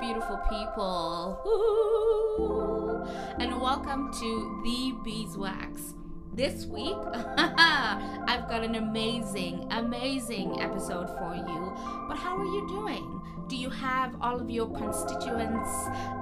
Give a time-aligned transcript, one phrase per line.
[0.00, 1.40] beautiful people.
[3.38, 5.94] And welcome to The Beeswax.
[6.34, 11.72] This week, I've got an amazing, amazing episode for you.
[12.08, 13.22] But how are you doing?
[13.48, 15.70] Do you have all of your constituents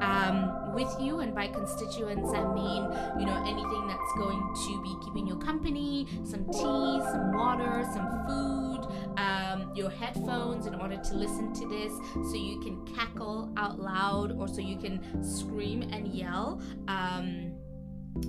[0.00, 1.20] um, with you?
[1.20, 2.82] And by constituents, I mean,
[3.18, 8.26] you know, anything that's going to be keeping you company, some tea, some water, some
[8.26, 11.92] food, um, your headphones in order to listen to this
[12.30, 16.60] so you can cackle out loud or so you can scream and yell.
[16.88, 17.52] Um,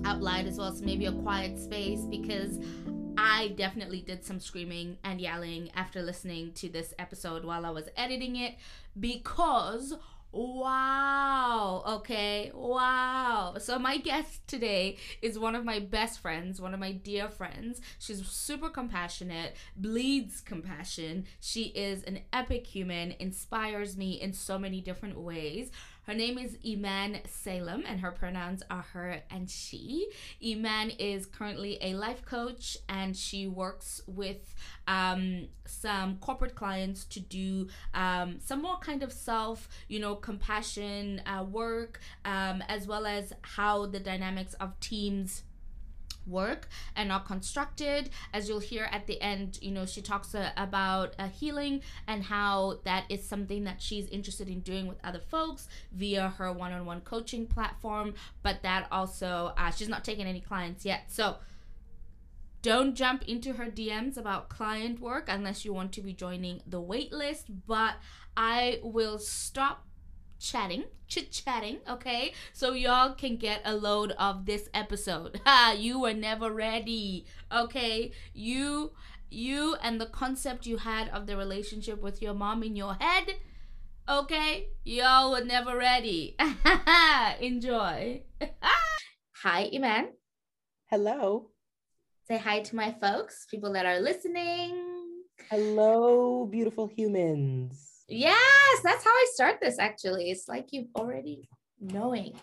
[0.03, 2.59] out loud as well so maybe a quiet space because
[3.17, 7.87] I definitely did some screaming and yelling after listening to this episode while I was
[7.95, 8.55] editing it
[8.99, 9.93] because
[10.35, 11.83] wow.
[11.87, 12.51] Okay.
[12.53, 13.55] Wow.
[13.57, 17.81] So my guest today is one of my best friends one of my dear friends.
[17.99, 21.25] She's super compassionate bleeds compassion.
[21.39, 25.71] She is an epic human inspires me in so many different ways
[26.07, 30.07] her name is Iman Salem, and her pronouns are her and she.
[30.45, 34.53] Iman is currently a life coach, and she works with
[34.87, 41.21] um, some corporate clients to do um, some more kind of self, you know, compassion
[41.25, 45.43] uh, work, um, as well as how the dynamics of teams
[46.27, 48.09] work and are constructed.
[48.33, 52.23] As you'll hear at the end you know she talks uh, about uh, healing and
[52.23, 57.01] how that is something that she's interested in doing with other folks via her one-on-one
[57.01, 61.03] coaching platform but that also uh, she's not taking any clients yet.
[61.07, 61.37] So
[62.61, 66.81] don't jump into her DMs about client work unless you want to be joining the
[66.81, 67.95] waitlist but
[68.35, 69.85] I will stop
[70.39, 72.33] chatting, chit chatting, okay?
[72.53, 75.41] So y'all can get a load of this episode.
[75.45, 78.11] Ha, you were never ready, okay?
[78.33, 78.91] You
[79.29, 83.35] you and the concept you had of the relationship with your mom in your head,
[84.07, 84.69] okay?
[84.83, 86.35] Y'all were never ready.
[87.39, 88.23] Enjoy.
[89.43, 90.09] hi, Iman.
[90.89, 91.49] Hello.
[92.27, 94.81] Say hi to my folks, people that are listening.
[95.49, 97.94] Hello, beautiful humans.
[98.07, 100.29] Yes, that's how I start this actually.
[100.29, 101.49] It's like you've already
[101.79, 102.35] knowing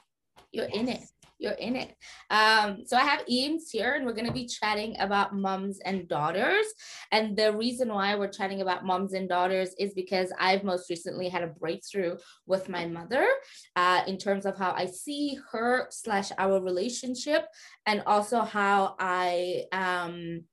[0.52, 0.76] you're yes.
[0.76, 1.02] in it.
[1.38, 1.96] You're in it.
[2.30, 6.06] Um, so I have Eames here, and we're going to be chatting about moms and
[6.06, 6.66] daughters.
[7.10, 11.28] And the reason why we're chatting about moms and daughters is because I've most recently
[11.28, 13.26] had a breakthrough with my mother
[13.74, 17.46] uh, in terms of how I see her slash our relationship,
[17.86, 20.44] and also how I um,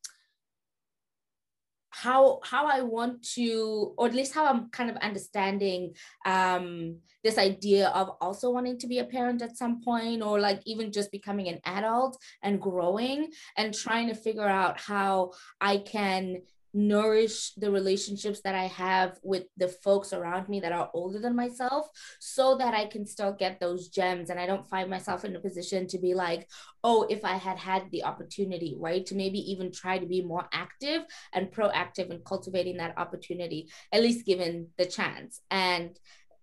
[2.02, 5.94] how how I want to, or at least how I'm kind of understanding
[6.26, 10.62] um, this idea of also wanting to be a parent at some point, or like
[10.66, 16.42] even just becoming an adult and growing and trying to figure out how I can
[16.74, 21.35] nourish the relationships that I have with the folks around me that are older than
[21.35, 21.88] myself
[22.19, 25.40] so that I can still get those gems and I don't find myself in a
[25.40, 26.47] position to be like,
[26.84, 29.06] oh, if I had had the opportunity, right?
[29.07, 31.03] To maybe even try to be more active
[31.34, 35.41] and proactive in cultivating that opportunity, at least given the chance.
[35.51, 35.97] And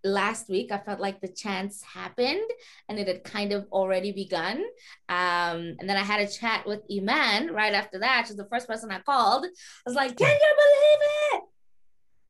[0.07, 2.49] last week i felt like the chance happened
[2.89, 4.65] and it had kind of already begun.
[5.09, 8.27] Um, and then i had a chat with iman right after that.
[8.27, 9.45] She's the first person i called.
[9.45, 9.49] I
[9.85, 11.03] was like can you believe
[11.33, 11.43] it?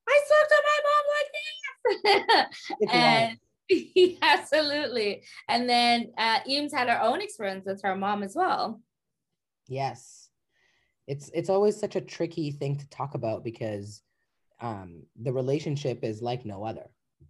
[0.09, 1.31] I spoke to my mom like
[2.05, 2.89] this.
[2.93, 3.39] And
[4.23, 5.23] absolutely.
[5.49, 8.81] And then uh, eames had her own experience with her mom as well.
[9.69, 10.31] Yes.
[11.07, 14.03] It's it's always such a tricky thing to talk about because
[14.61, 16.87] um, the relationship is like no other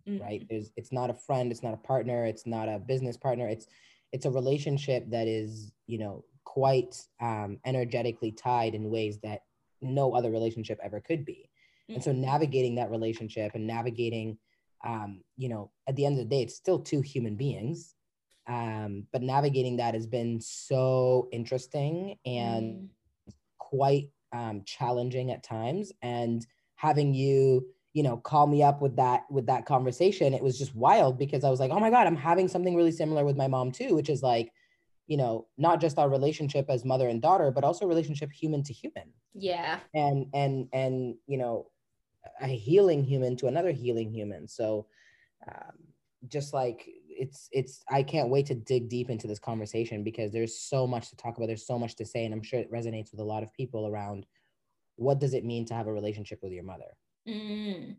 [0.09, 0.23] mm-hmm.
[0.23, 3.49] right there's it's not a friend it's not a partner it's not a business partner
[3.49, 3.67] it's
[4.13, 9.43] it's a relationship that is you know quite um, energetically tied in ways that
[9.83, 11.51] no other relationship ever could be
[11.89, 11.95] mm-hmm.
[11.95, 12.23] and so mm-hmm.
[12.23, 14.39] navigating that relationship and navigating
[14.85, 17.95] um, you know at the end of the day it's still two human beings
[18.49, 22.89] um, but navigating that has been so interesting and mm
[23.71, 26.47] quite um, challenging at times and
[26.77, 27.67] having you
[27.97, 31.45] you know call me up with that with that conversation it was just wild because
[31.45, 33.95] i was like oh my god i'm having something really similar with my mom too
[33.95, 34.53] which is like
[35.07, 38.73] you know not just our relationship as mother and daughter but also relationship human to
[38.73, 39.13] human.
[39.35, 39.79] Yeah.
[39.95, 41.71] And and and you know
[42.41, 44.49] a healing human to another healing human.
[44.49, 44.87] So
[45.47, 45.77] um,
[46.29, 46.85] just like
[47.19, 51.09] it's it's i can't wait to dig deep into this conversation because there's so much
[51.09, 51.47] to talk about.
[51.47, 53.87] There's so much to say and i'm sure it resonates with a lot of people
[53.87, 54.27] around
[54.97, 56.97] what does it mean to have a relationship with your mother
[57.29, 57.97] Mm,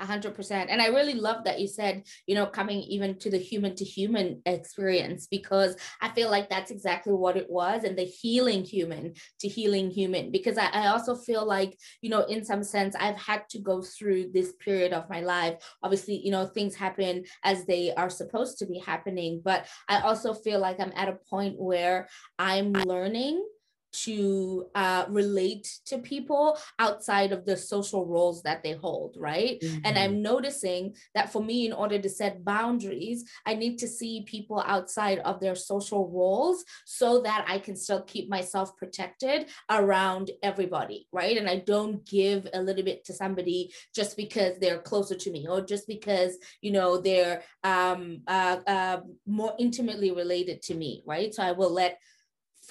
[0.00, 0.70] hundred percent.
[0.70, 3.84] And I really love that you said, you know, coming even to the human to
[3.84, 9.14] human experience, because I feel like that's exactly what it was and the healing human
[9.40, 10.32] to healing human.
[10.32, 13.82] Because I, I also feel like, you know, in some sense, I've had to go
[13.82, 15.62] through this period of my life.
[15.82, 19.42] Obviously, you know, things happen as they are supposed to be happening.
[19.44, 22.08] But I also feel like I'm at a point where
[22.38, 23.46] I'm learning
[23.92, 29.60] to uh, relate to people outside of the social roles that they hold, right?
[29.60, 29.80] Mm-hmm.
[29.84, 34.22] And I'm noticing that for me, in order to set boundaries, I need to see
[34.22, 40.30] people outside of their social roles so that I can still keep myself protected around
[40.42, 41.36] everybody, right?
[41.36, 45.46] And I don't give a little bit to somebody just because they're closer to me
[45.48, 51.34] or just because, you know, they're um, uh, uh, more intimately related to me, right?
[51.34, 51.98] So I will let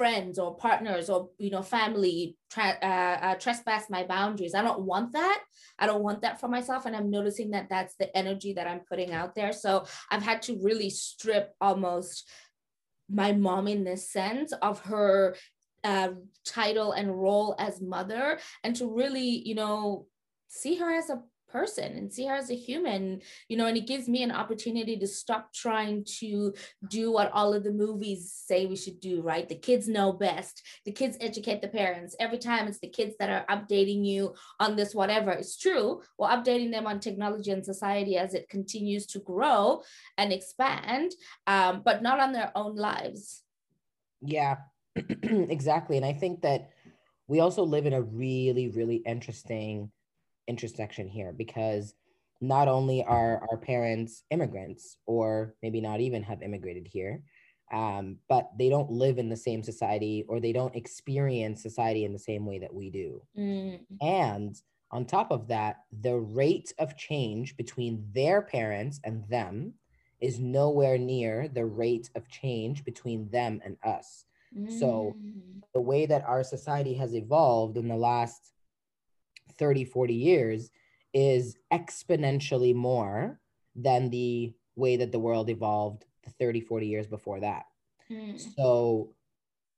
[0.02, 4.56] friends or partners or you know family tra- uh, uh, trespass my boundaries.
[4.56, 5.44] I don't want that.
[5.78, 8.82] I don't want that for myself and i'm noticing that that's the energy that i'm
[8.90, 9.54] putting out there.
[9.54, 12.28] So i've had to really strip almost
[13.22, 15.36] my mom in this sense of her
[15.84, 16.10] uh,
[16.46, 20.08] title and role as mother and to really you know
[20.48, 21.22] see her as a
[21.52, 21.98] person.
[21.98, 25.08] And see her as a human you know and it gives me an opportunity to
[25.08, 26.54] stop trying to
[26.88, 29.48] do what all of the movies say we should do right?
[29.48, 30.62] The kids know best.
[30.86, 32.16] The kids educate the parents.
[32.20, 35.32] Every time it's the kids that are updating you on this whatever.
[35.32, 36.02] It's true.
[36.18, 39.82] We're updating them on technology and society as it continues to grow
[40.18, 41.12] and expand
[41.48, 43.44] um, but not on their own lives.
[44.22, 44.58] Yeah
[44.96, 45.98] exactly.
[45.98, 46.70] And i think that
[47.28, 49.92] we also live in a really really interesting
[50.52, 51.94] intersection here because
[52.42, 57.24] not only are our parents immigrants or maybe not even have immigrated here
[57.72, 62.12] um, but they don't live in the same society or they don't experience society in
[62.12, 63.80] the same way that we do mm.
[64.02, 64.62] and
[64.92, 69.74] on top of that the rate of change between their parents and them
[70.20, 74.80] is nowhere near the rate of change between them and us mm.
[74.80, 75.16] so
[75.74, 78.52] the way that our society has evolved in the last
[79.58, 80.72] 30, 40 years
[81.14, 83.40] is exponentially more
[83.76, 87.66] than the way that the world evolved the 30, 40 years before that.
[88.10, 88.40] Mm.
[88.56, 89.14] So,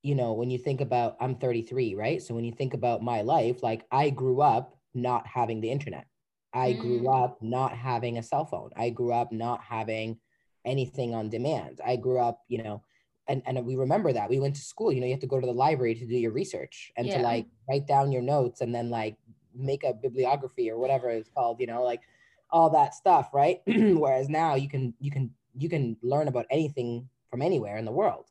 [0.01, 2.21] you know, when you think about, I'm 33, right?
[2.21, 6.05] So when you think about my life, like I grew up not having the internet.
[6.53, 6.79] I mm.
[6.79, 8.71] grew up not having a cell phone.
[8.75, 10.19] I grew up not having
[10.65, 11.81] anything on demand.
[11.85, 12.83] I grew up, you know,
[13.27, 15.39] and, and we remember that we went to school, you know, you have to go
[15.39, 17.17] to the library to do your research and yeah.
[17.17, 19.15] to like write down your notes and then like
[19.55, 22.01] make a bibliography or whatever it's called, you know, like
[22.49, 23.61] all that stuff, right?
[23.65, 27.91] Whereas now you can you can you can learn about anything from anywhere in the
[27.91, 28.25] world.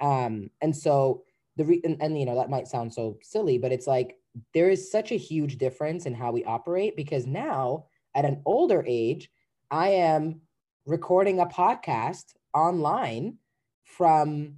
[0.00, 1.22] Um, and so
[1.56, 4.16] the re- and, and you know that might sound so silly, but it's like
[4.54, 8.84] there is such a huge difference in how we operate because now at an older
[8.86, 9.30] age,
[9.70, 10.40] I am
[10.86, 13.36] recording a podcast online
[13.84, 14.56] from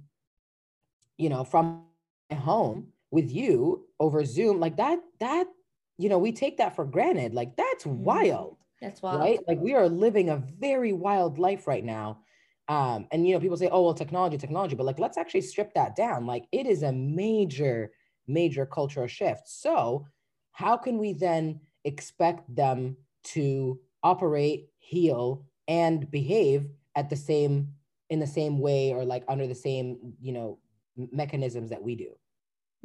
[1.17, 1.83] you know from
[2.31, 5.47] home with you over Zoom like that that
[5.97, 7.33] you know, we take that for granted.
[7.33, 8.03] Like that's mm-hmm.
[8.03, 8.57] wild.
[8.81, 9.21] That's wild.
[9.21, 9.39] Right?
[9.47, 12.19] Like we are living a very wild life right now.
[12.67, 15.73] Um, and you know, people say, oh, well, technology, technology, but like let's actually strip
[15.73, 16.25] that down.
[16.25, 17.91] Like it is a major,
[18.27, 19.47] major cultural shift.
[19.47, 20.05] So
[20.51, 27.69] how can we then expect them to operate, heal, and behave at the same
[28.09, 30.59] in the same way or like under the same, you know,
[30.95, 32.09] mechanisms that we do?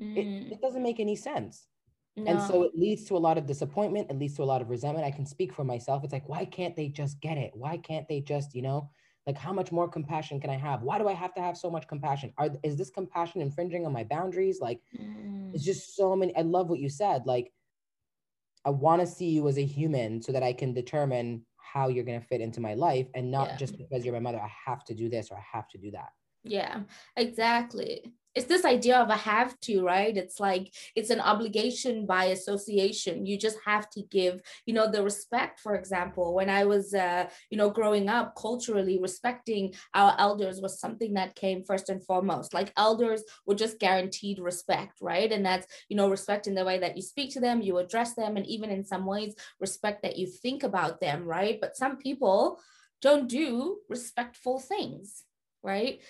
[0.01, 0.17] Mm.
[0.17, 1.67] It, it doesn't make any sense.
[2.17, 2.31] No.
[2.31, 4.11] And so it leads to a lot of disappointment.
[4.11, 5.07] It leads to a lot of resentment.
[5.07, 6.03] I can speak for myself.
[6.03, 7.53] It's like, why can't they just get it?
[7.55, 8.91] Why can't they just, you know,
[9.27, 10.83] like how much more compassion can I have?
[10.83, 12.33] Why do I have to have so much compassion?
[12.39, 14.59] Are is this compassion infringing on my boundaries?
[14.61, 15.55] Like, mm.
[15.55, 16.35] it's just so many.
[16.35, 17.27] I love what you said.
[17.27, 17.53] Like,
[18.65, 22.05] I want to see you as a human so that I can determine how you're
[22.05, 23.57] going to fit into my life and not yeah.
[23.57, 25.91] just because you're my mother, I have to do this or I have to do
[25.93, 26.09] that.
[26.45, 26.81] Yeah,
[27.17, 28.13] exactly.
[28.35, 30.17] It's this idea of a have to right?
[30.17, 33.27] It's like it's an obligation by association.
[33.27, 35.59] You just have to give you know the respect.
[35.59, 40.79] For example when i was uh, you know growing up culturally respecting our elders was
[40.79, 42.55] something that came first and foremost.
[42.55, 45.33] Like elders were just guaranteed respect right?
[45.33, 48.15] And that's you know respect in the way that you speak to them you address
[48.15, 51.59] them and even in some ways respect that you think about them right?
[51.61, 52.61] But some people
[53.03, 55.25] don't do respectful things
[55.63, 56.01] right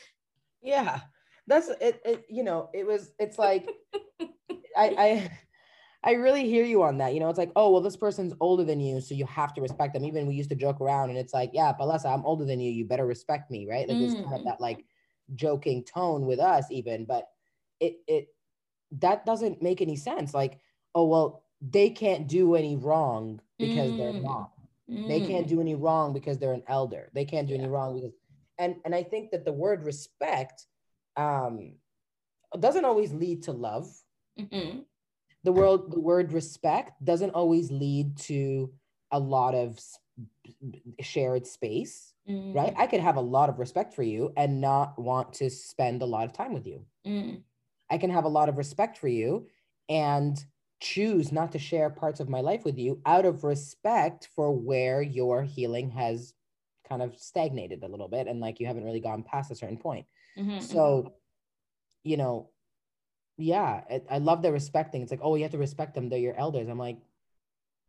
[0.62, 1.00] yeah
[1.46, 3.68] that's it, it you know it was it's like
[4.20, 4.28] I,
[4.76, 5.30] I
[6.04, 7.12] I really hear you on that.
[7.12, 9.60] You know, it's like, oh, well, this person's older than you, so you have to
[9.60, 10.04] respect them.
[10.04, 12.70] Even we used to joke around, and it's like, yeah, Palesa, I'm older than you.
[12.70, 13.88] You better respect me, right?
[13.88, 14.00] Like, mm.
[14.00, 14.44] there's kind of mm.
[14.44, 14.84] that like
[15.34, 17.04] joking tone with us, even.
[17.04, 17.28] But
[17.80, 18.28] it it
[18.92, 20.32] that doesn't make any sense.
[20.32, 20.60] Like,
[20.94, 23.98] oh, well, they can't do any wrong because mm.
[23.98, 24.52] they're not.
[24.88, 25.08] Mm.
[25.08, 25.50] They can't mm.
[25.50, 27.10] do any wrong because they're an elder.
[27.12, 27.62] They can't do yeah.
[27.62, 28.12] any wrong because
[28.58, 30.66] and and I think that the word respect
[31.16, 31.74] um
[32.58, 33.86] doesn't always lead to love.
[34.38, 34.80] Mm-hmm.
[35.44, 38.72] The word the word respect doesn't always lead to
[39.10, 39.78] a lot of
[41.00, 42.54] shared space, mm.
[42.54, 42.74] right?
[42.76, 46.06] I could have a lot of respect for you and not want to spend a
[46.06, 46.84] lot of time with you.
[47.06, 47.42] Mm.
[47.90, 49.46] I can have a lot of respect for you
[49.88, 50.42] and
[50.80, 55.02] choose not to share parts of my life with you out of respect for where
[55.02, 56.34] your healing has
[56.88, 59.76] kind of stagnated a little bit and like you haven't really gone past a certain
[59.76, 60.06] point.
[60.38, 61.08] Mm-hmm, so, mm-hmm.
[62.04, 62.50] you know,
[63.36, 65.02] yeah, I, I love the respecting.
[65.02, 66.08] It's like, oh, you have to respect them.
[66.08, 66.68] They're your elders.
[66.68, 66.98] I'm like,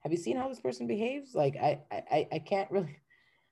[0.01, 1.33] have you seen how this person behaves?
[1.35, 2.97] Like, I, I, I can't really.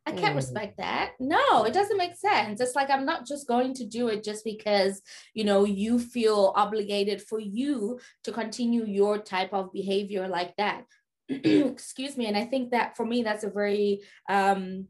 [0.06, 0.38] I can't mm.
[0.38, 1.12] respect that.
[1.20, 2.62] No, it doesn't make sense.
[2.62, 5.02] It's like I'm not just going to do it just because,
[5.34, 10.86] you know, you feel obligated for you to continue your type of behavior like that.
[11.30, 12.28] Excuse me.
[12.28, 14.00] And I think that for me, that's a very
[14.30, 14.88] um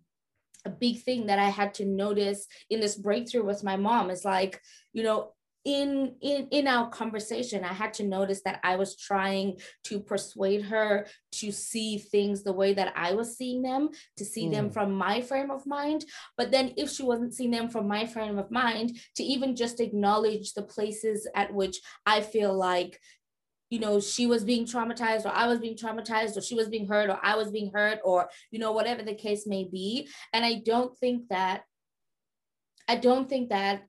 [0.65, 4.25] a big thing that I had to notice in this breakthrough with my mom is
[4.25, 4.61] like,
[4.93, 5.31] you know,
[5.67, 10.61] in in in our conversation i had to notice that i was trying to persuade
[10.61, 14.51] her to see things the way that i was seeing them to see mm.
[14.53, 16.05] them from my frame of mind
[16.37, 19.81] but then if she wasn't seeing them from my frame of mind to even just
[19.81, 22.97] acknowledge the places at which i feel like
[23.69, 26.87] you know she was being traumatized or i was being traumatized or she was being
[26.87, 30.45] hurt or i was being hurt or you know whatever the case may be and
[30.45, 31.63] i don't think that
[32.87, 33.83] i don't think that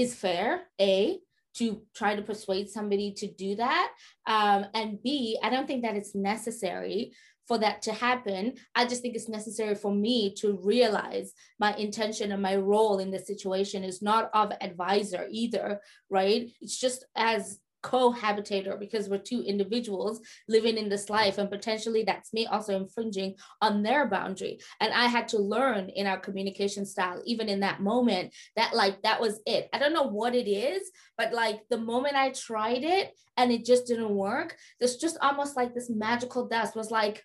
[0.00, 1.18] is fair, A,
[1.56, 3.92] to try to persuade somebody to do that.
[4.26, 7.12] Um, and B, I don't think that it's necessary
[7.46, 8.54] for that to happen.
[8.74, 13.10] I just think it's necessary for me to realize my intention and my role in
[13.10, 16.50] the situation is not of advisor either, right?
[16.62, 22.32] It's just as cohabitator because we're two individuals living in this life and potentially that's
[22.32, 24.58] me also infringing on their boundary.
[24.80, 29.02] And i had to learn in our communication style even in that moment that like
[29.02, 29.68] that was it.
[29.72, 33.64] I don't know what it is but like the moment i tried it and it
[33.64, 37.24] just didn't work there's just almost like this magical dust was like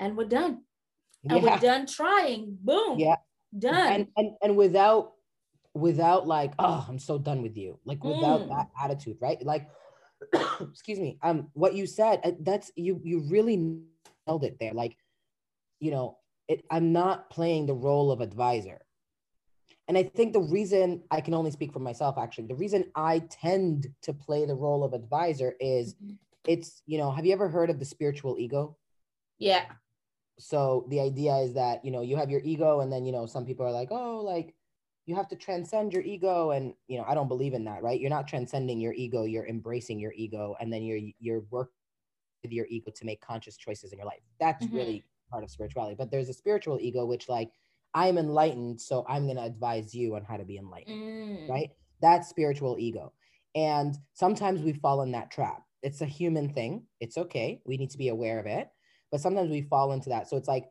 [0.00, 0.62] and we're done.
[1.28, 1.54] And yeah.
[1.54, 2.56] we're done trying.
[2.62, 2.98] Boom.
[2.98, 3.16] Yeah.
[3.56, 3.92] Done.
[3.92, 5.12] And, and and without
[5.72, 8.48] without like oh i'm so done with you like without mm.
[8.48, 9.40] that attitude right?
[9.44, 9.68] Like
[10.60, 13.56] excuse me um what you said uh, that's you you really
[14.26, 14.72] nailed it there.
[14.72, 14.96] Like
[15.80, 18.80] you know it, i'm not playing the role of advisor.
[19.88, 23.20] And i think the reason i can only speak for myself actually the reason i
[23.30, 26.14] tend to play the role of advisor is mm-hmm.
[26.46, 28.76] it's you know have you ever heard of the spiritual ego?
[29.38, 29.64] Yeah.
[30.38, 33.26] So the idea is that you know you have your ego and then you know
[33.26, 34.54] some people are like oh like
[35.10, 38.00] you have to transcend your ego and you know i don't believe in that right?
[38.00, 41.74] You're not transcending your ego you're embracing your ego and then you're you're working
[42.44, 44.22] with your ego to make conscious choices in your life.
[44.38, 44.76] That's mm-hmm.
[44.76, 45.96] really part of spirituality.
[45.98, 47.50] But there's a spiritual ego which like
[47.92, 51.48] i'm enlightened so i'm going to advise you on how to be enlightened mm.
[51.48, 51.70] right?
[52.00, 53.12] That's spiritual ego.
[53.56, 55.64] And sometimes we fall in that trap.
[55.82, 56.84] It's a human thing.
[57.00, 57.60] It's okay.
[57.66, 58.68] We need to be aware of it.
[59.10, 60.28] But sometimes we fall into that.
[60.28, 60.66] So it's like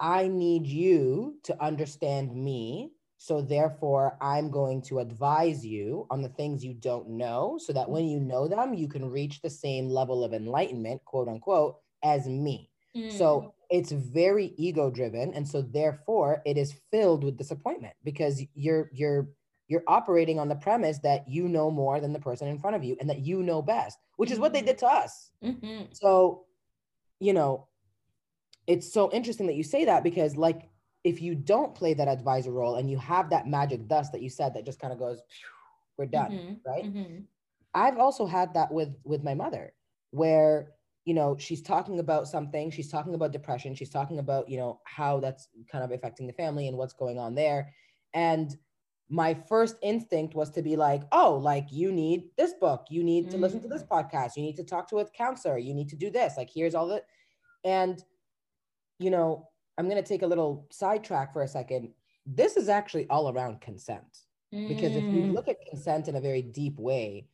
[0.00, 2.90] I need you to understand me
[3.22, 7.88] so therefore, I'm going to advise you on the things you don't know so that
[7.88, 12.26] when you know them, you can reach the same level of enlightenment, quote unquote, as
[12.26, 12.68] me.
[12.96, 13.16] Mm.
[13.16, 15.32] So it's very ego driven.
[15.34, 19.28] And so therefore it is filled with disappointment because you're you're
[19.68, 22.82] you're operating on the premise that you know more than the person in front of
[22.82, 24.66] you and that you know best, which is what they mm-hmm.
[24.66, 25.30] did to us.
[25.44, 25.82] Mm-hmm.
[25.92, 26.46] So,
[27.20, 27.68] you know,
[28.66, 30.71] it's so interesting that you say that because like
[31.04, 34.30] if you don't play that advisor role and you have that magic dust that you
[34.30, 35.20] said that just kind of goes
[35.98, 37.18] we're done mm-hmm, right mm-hmm.
[37.74, 39.72] i've also had that with with my mother
[40.10, 40.72] where
[41.04, 44.80] you know she's talking about something she's talking about depression she's talking about you know
[44.84, 47.72] how that's kind of affecting the family and what's going on there
[48.14, 48.56] and
[49.08, 53.24] my first instinct was to be like oh like you need this book you need
[53.24, 53.42] to mm-hmm.
[53.42, 53.88] listen to this mm.
[53.88, 56.74] podcast you need to talk to a counselor you need to do this like here's
[56.74, 57.02] all the
[57.64, 58.04] and
[58.98, 61.90] you know I'm going to take a little sidetrack for a second.
[62.26, 64.18] This is actually all around consent.
[64.68, 65.32] Because if you mm.
[65.32, 67.26] look at consent in a very deep way,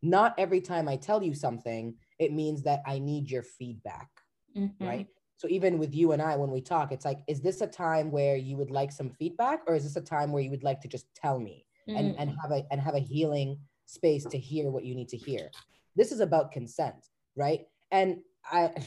[0.00, 4.08] not every time I tell you something, it means that I need your feedback.
[4.56, 4.82] Mm-hmm.
[4.82, 5.06] Right.
[5.36, 8.10] So even with you and I, when we talk, it's like, is this a time
[8.10, 10.80] where you would like some feedback, or is this a time where you would like
[10.80, 11.98] to just tell me mm.
[11.98, 15.16] and, and have a and have a healing space to hear what you need to
[15.18, 15.50] hear?
[15.94, 17.66] This is about consent, right?
[17.90, 18.20] And
[18.50, 18.84] I mm,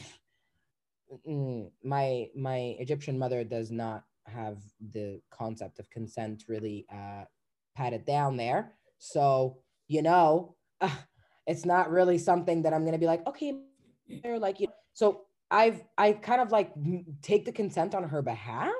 [1.84, 4.58] my my Egyptian mother does not have
[4.92, 7.24] the concept of consent really uh,
[7.74, 8.72] patted down there.
[8.98, 9.58] So
[9.88, 10.90] you know, uh,
[11.46, 13.54] it's not really something that I'm gonna be like, okay,
[14.22, 14.66] they're like you.
[14.66, 16.72] Know, So I've I kind of like
[17.22, 18.74] take the consent on her behalf.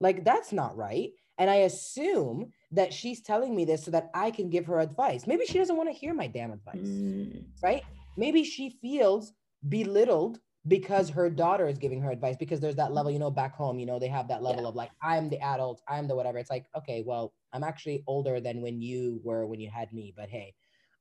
[0.00, 1.12] Like that's not right.
[1.38, 5.26] And I assume that she's telling me this so that I can give her advice.
[5.26, 6.88] Maybe she doesn't want to hear my damn advice.
[6.88, 7.44] Mm.
[7.62, 7.82] Right?
[8.16, 9.32] Maybe she feels
[9.68, 13.54] belittled because her daughter is giving her advice because there's that level, you know, back
[13.54, 14.68] home, you know, they have that level yeah.
[14.68, 16.38] of like, I'm the adult, I'm the whatever.
[16.38, 20.12] It's like, okay, well, I'm actually older than when you were when you had me,
[20.16, 20.54] but hey,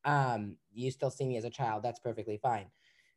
[0.03, 1.83] um, you still see me as a child.
[1.83, 2.67] That's perfectly fine.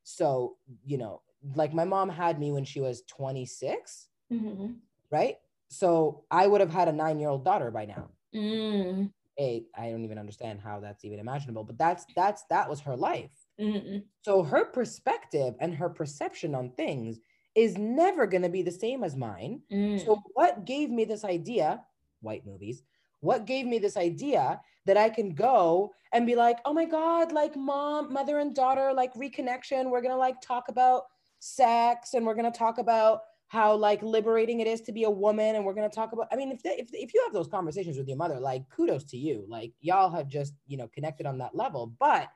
[0.05, 1.23] So, you know,
[1.55, 4.73] like my mom had me when she was 26, mm-hmm.
[5.11, 5.37] right?
[5.69, 8.09] So I would have had a nine year old daughter by now.
[8.35, 9.11] Mm.
[9.37, 9.67] Eight.
[9.76, 13.31] I don't even understand how that's even imaginable, but that's that's that was her life.
[13.61, 14.03] Mm-mm.
[14.23, 17.19] So her perspective and her perception on things
[17.55, 19.61] is never going to be the same as mine.
[19.73, 20.05] Mm.
[20.05, 21.83] So what gave me this idea?
[22.21, 22.83] White movies.
[23.21, 27.33] What gave me this idea that I can go and be like, oh my God,
[27.33, 29.91] like mom, mother and daughter, like reconnection.
[29.91, 31.05] We're going to like talk about
[31.41, 35.11] sex and we're going to talk about how like liberating it is to be a
[35.11, 37.33] woman and we're going to talk about i mean if, they, if if you have
[37.33, 40.88] those conversations with your mother like kudos to you like y'all have just you know
[40.88, 42.29] connected on that level but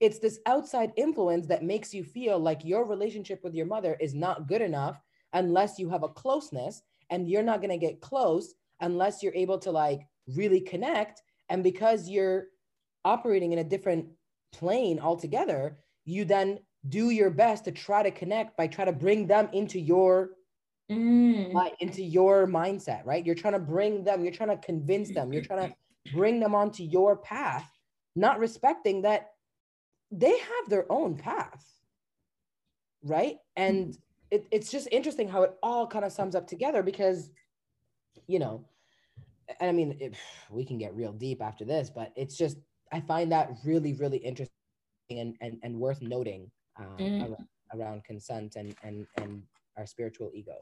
[0.00, 4.14] it's this outside influence that makes you feel like your relationship with your mother is
[4.14, 5.00] not good enough
[5.34, 9.58] unless you have a closeness and you're not going to get close unless you're able
[9.58, 12.46] to like really connect and because you're
[13.04, 14.06] operating in a different
[14.52, 19.26] plane altogether you then do your best to try to connect by try to bring
[19.26, 20.30] them into your
[20.90, 21.54] mm.
[21.54, 25.32] uh, into your mindset right you're trying to bring them you're trying to convince them
[25.32, 25.74] you're trying to
[26.12, 27.70] bring them onto your path
[28.16, 29.30] not respecting that
[30.10, 31.64] they have their own path
[33.04, 33.96] right and
[34.30, 37.30] it, it's just interesting how it all kind of sums up together because
[38.26, 38.64] you know
[39.60, 40.18] and i mean if
[40.50, 42.58] we can get real deep after this but it's just
[42.92, 44.50] i find that really really interesting
[45.10, 47.22] and and, and worth noting um, mm.
[47.22, 49.42] around, around consent and and and
[49.76, 50.54] our spiritual ego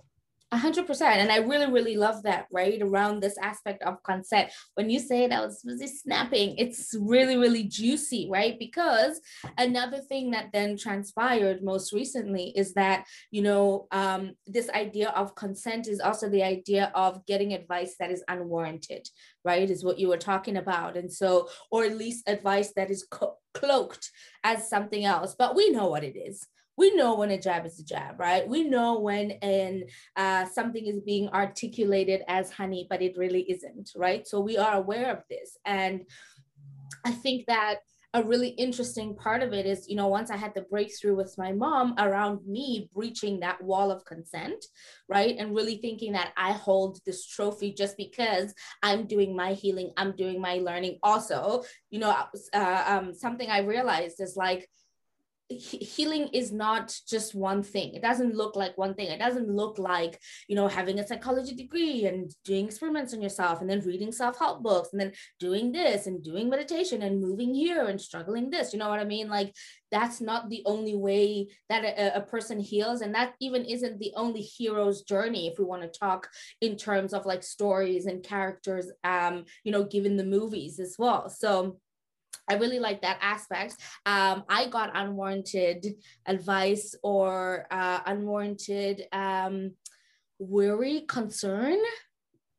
[0.50, 1.16] a hundred percent.
[1.16, 2.80] And I really, really love that, right?
[2.80, 4.50] Around this aspect of consent.
[4.74, 8.58] When you say that was really snapping, it's really, really juicy, right?
[8.58, 9.20] Because
[9.58, 15.34] another thing that then transpired most recently is that, you know, um, this idea of
[15.34, 19.06] consent is also the idea of getting advice that is unwarranted,
[19.44, 19.70] right?
[19.70, 20.96] Is what you were talking about.
[20.96, 24.10] And so, or at least advice that is co- cloaked
[24.44, 26.46] as something else, but we know what it is
[26.78, 28.48] we know when a jab is a jab, right?
[28.48, 29.84] We know when an
[30.16, 34.26] uh, something is being articulated as honey, but it really isn't, right?
[34.26, 36.04] So we are aware of this, and
[37.04, 37.78] I think that
[38.14, 41.36] a really interesting part of it is, you know, once I had the breakthrough with
[41.36, 44.64] my mom around me breaching that wall of consent,
[45.08, 45.36] right?
[45.38, 50.16] And really thinking that I hold this trophy just because I'm doing my healing, I'm
[50.16, 50.98] doing my learning.
[51.02, 52.16] Also, you know,
[52.54, 54.70] uh, um, something I realized is like,
[55.48, 57.94] healing is not just one thing.
[57.94, 59.08] It doesn't look like one thing.
[59.08, 63.60] It doesn't look like you know having a psychology degree and doing experiments on yourself
[63.60, 67.86] and then reading self-help books and then doing this and doing meditation and moving here
[67.86, 68.72] and struggling this.
[68.72, 69.28] You know what i mean?
[69.28, 69.54] Like
[69.90, 73.00] that's not the only way that a, a person heals.
[73.00, 76.28] And that even isn't the only hero's journey if we want to talk
[76.60, 81.30] in terms of like stories and characters um you know given the movies as well.
[81.30, 81.78] So
[82.48, 83.76] I really like that aspect.
[84.06, 85.86] Um, I got unwarranted
[86.26, 89.72] advice or uh, unwarranted um,
[90.38, 91.78] worry, concern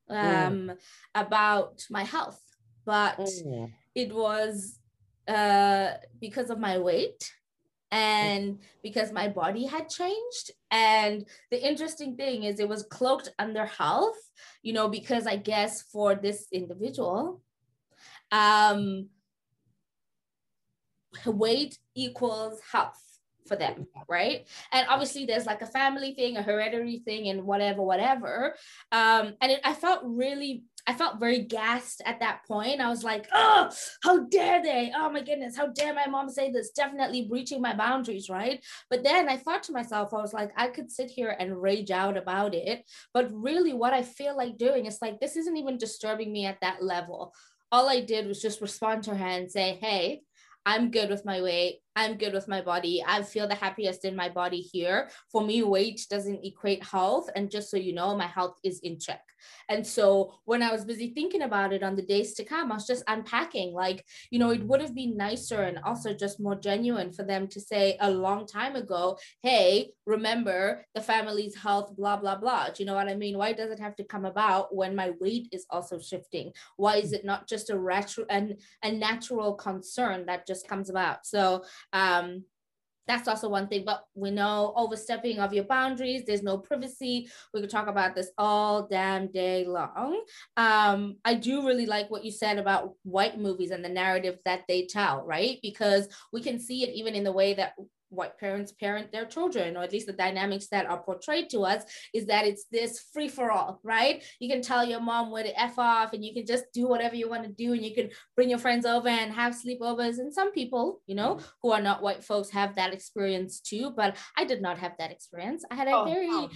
[0.08, 0.76] um, mm.
[1.14, 2.40] about my health,
[2.84, 3.72] but mm.
[3.94, 4.78] it was
[5.26, 7.32] uh, because of my weight
[7.90, 10.52] and because my body had changed.
[10.70, 14.18] And the interesting thing is, it was cloaked under health,
[14.62, 17.42] you know, because I guess for this individual,
[18.30, 19.08] um,
[21.26, 23.00] weight equals health
[23.46, 24.46] for them, right?
[24.72, 28.54] And obviously, there's like a family thing, a hereditary thing, and whatever, whatever.
[28.92, 32.80] Um, and it, I felt really, I felt very gassed at that point.
[32.80, 33.70] I was like, oh,
[34.04, 34.92] how dare they?
[34.94, 36.70] Oh my goodness, how dare my mom say this?
[36.70, 38.64] Definitely breaching my boundaries, right?
[38.88, 41.90] But then I thought to myself, I was like, I could sit here and rage
[41.90, 42.84] out about it.
[43.12, 46.60] But really, what I feel like doing is like, this isn't even disturbing me at
[46.60, 47.34] that level.
[47.72, 50.22] All I did was just respond to her and say, hey,
[50.66, 51.80] I'm good with my weight.
[52.00, 53.04] I'm good with my body.
[53.06, 55.10] I feel the happiest in my body here.
[55.30, 57.28] For me, weight doesn't equate health.
[57.36, 59.20] And just so you know, my health is in check.
[59.68, 62.76] And so when I was busy thinking about it on the days to come, I
[62.76, 66.54] was just unpacking like, you know, it would have been nicer and also just more
[66.54, 72.16] genuine for them to say a long time ago, hey, remember the family's health, blah,
[72.16, 72.68] blah, blah.
[72.68, 73.38] Do you know what I mean?
[73.38, 76.52] Why does it have to come about when my weight is also shifting?
[76.76, 81.26] Why is it not just a, retro- and a natural concern that just comes about?
[81.26, 82.44] So, um,
[83.10, 83.84] that's also one thing.
[83.84, 87.28] But we know overstepping of your boundaries, there's no privacy.
[87.52, 90.22] We could talk about this all damn day long.
[90.56, 94.62] Um, I do really like what you said about white movies and the narrative that
[94.68, 95.58] they tell, right?
[95.62, 97.74] Because we can see it even in the way that
[98.10, 101.84] white parents parent their children, or at least the dynamics that are portrayed to us
[102.12, 104.22] is that it's this free for all, right?
[104.38, 107.14] You can tell your mom where to F off and you can just do whatever
[107.14, 110.18] you want to do and you can bring your friends over and have sleepovers.
[110.18, 111.46] And some people, you know, mm-hmm.
[111.62, 115.10] who are not white folks have that experience too, but I did not have that
[115.10, 115.64] experience.
[115.70, 116.50] I had a oh, very no.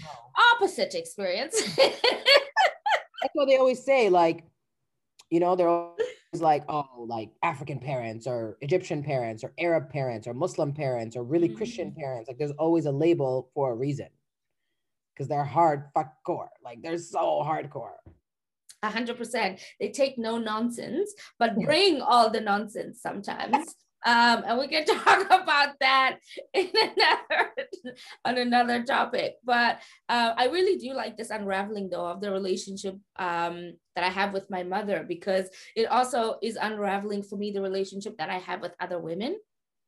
[0.55, 1.61] opposite experience.
[1.77, 4.45] That's what they always say, like,
[5.31, 5.69] you know, they're
[6.41, 11.23] like, oh, like African parents or Egyptian parents or Arab parents or Muslim parents or
[11.23, 11.57] really mm-hmm.
[11.57, 12.29] Christian parents.
[12.29, 14.09] Like there's always a label for a reason
[15.15, 16.51] because they're hard fuck core.
[16.63, 17.97] Like they're so hardcore.
[18.83, 19.61] A hundred percent.
[19.81, 23.75] They take no nonsense, but bring all the nonsense sometimes.
[24.05, 26.19] Um, and we can talk about that
[26.53, 27.51] in another
[28.25, 29.37] on another topic.
[29.45, 34.11] But uh, I really do like this unraveling though of the relationship um, that I
[34.11, 38.39] have with my mother because it also is unraveling for me the relationship that I
[38.39, 39.37] have with other women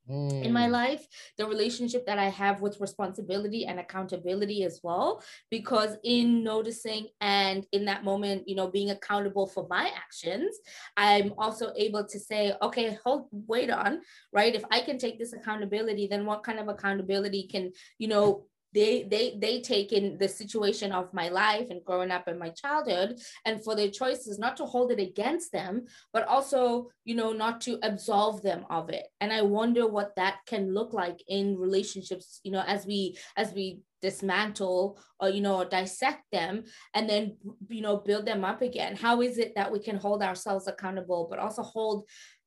[0.09, 0.42] mm.
[0.42, 0.73] in my mm.
[0.73, 1.07] life,
[1.38, 5.23] the relationship that I have with responsibility and accountability as well.
[5.51, 10.57] Because in noticing and in that moment, you know, being accountable for my actions,
[10.97, 14.01] I'm also able to say, okay, hold, wait on,
[14.33, 14.55] right?
[14.55, 19.05] If I can take this accountability, then what kind of accountability can, you know, they
[19.05, 23.18] they they take in the situation of my life and growing up in my childhood
[23.44, 27.61] and for their choices not to hold it against them but also you know not
[27.61, 29.07] to absolve them of it.
[29.20, 33.52] And i wonder what that can look like in relationships you know as we as
[33.52, 37.37] we dismantle or you know dissect them and then
[37.68, 38.94] you know build them up again.
[38.94, 42.05] How is it that we can hold ourselves accountable but also hold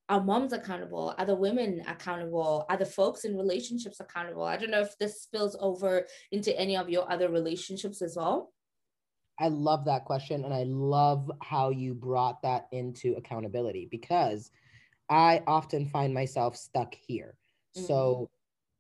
[0.10, 4.43] our moms accountable, other women accountable, other folks in relationships accountable.
[4.43, 8.52] I don't know if this spills over into any of your other relationships as well.
[9.39, 10.43] I love that question.
[10.43, 14.52] And I love how you brought that into accountability because
[15.10, 17.36] I often find myself stuck here.
[17.78, 17.86] Mm-hmm.
[17.86, 18.30] So,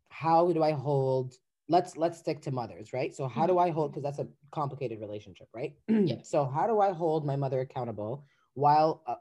[0.09, 1.35] how do I hold?
[1.69, 3.13] Let's let's stick to mothers, right?
[3.15, 3.51] So how mm-hmm.
[3.51, 3.91] do I hold?
[3.91, 5.75] Because that's a complicated relationship, right?
[5.87, 6.23] yeah.
[6.23, 9.15] So how do I hold my mother accountable while uh,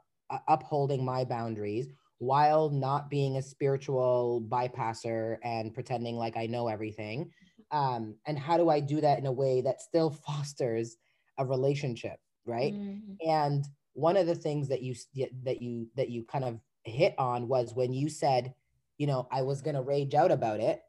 [0.47, 1.87] upholding my boundaries
[2.19, 7.31] while not being a spiritual bypasser and pretending like I know everything?
[7.71, 10.97] Um, and how do I do that in a way that still fosters
[11.37, 12.73] a relationship, right?
[12.73, 13.29] Mm-hmm.
[13.29, 14.95] And one of the things that you
[15.43, 18.53] that you that you kind of hit on was when you said,
[18.97, 20.81] you know, I was going to rage out about it.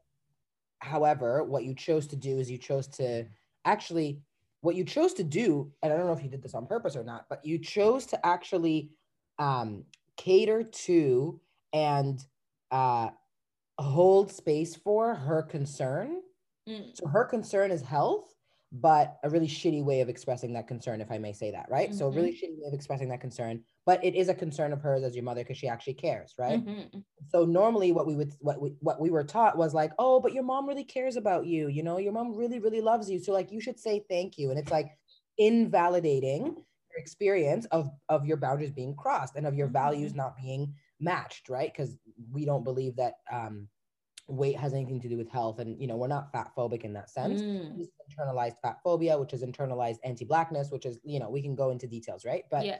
[0.79, 3.25] However, what you chose to do is you chose to
[3.65, 4.21] actually
[4.61, 6.95] what you chose to do, and I don't know if you did this on purpose
[6.95, 8.91] or not, but you chose to actually
[9.41, 9.83] um,
[10.17, 11.41] cater to
[11.73, 12.23] and
[12.69, 13.09] uh,
[13.79, 16.21] hold space for her concern.
[16.69, 16.95] Mm.
[16.95, 18.35] So her concern is health,
[18.71, 21.89] but a really shitty way of expressing that concern, if I may say that, right?
[21.89, 21.97] Mm-hmm.
[21.97, 22.53] So a really mm-hmm.
[22.53, 25.23] shitty way of expressing that concern, but it is a concern of hers as your
[25.23, 26.63] mother because she actually cares, right?
[26.63, 26.99] Mm-hmm.
[27.29, 30.33] So normally, what we would what we what we were taught was like, oh, but
[30.33, 31.67] your mom really cares about you.
[31.67, 33.19] You know, your mom really really loves you.
[33.19, 34.91] So like, you should say thank you, and it's like
[35.39, 36.57] invalidating
[36.97, 40.17] experience of of your boundaries being crossed and of your values mm-hmm.
[40.17, 41.97] not being matched right because
[42.31, 43.67] we don't believe that um
[44.27, 46.93] weight has anything to do with health and you know we're not fat phobic in
[46.93, 47.85] that sense mm.
[48.09, 51.87] internalized fat phobia which is internalized anti-blackness which is you know we can go into
[51.87, 52.77] details right but yeah.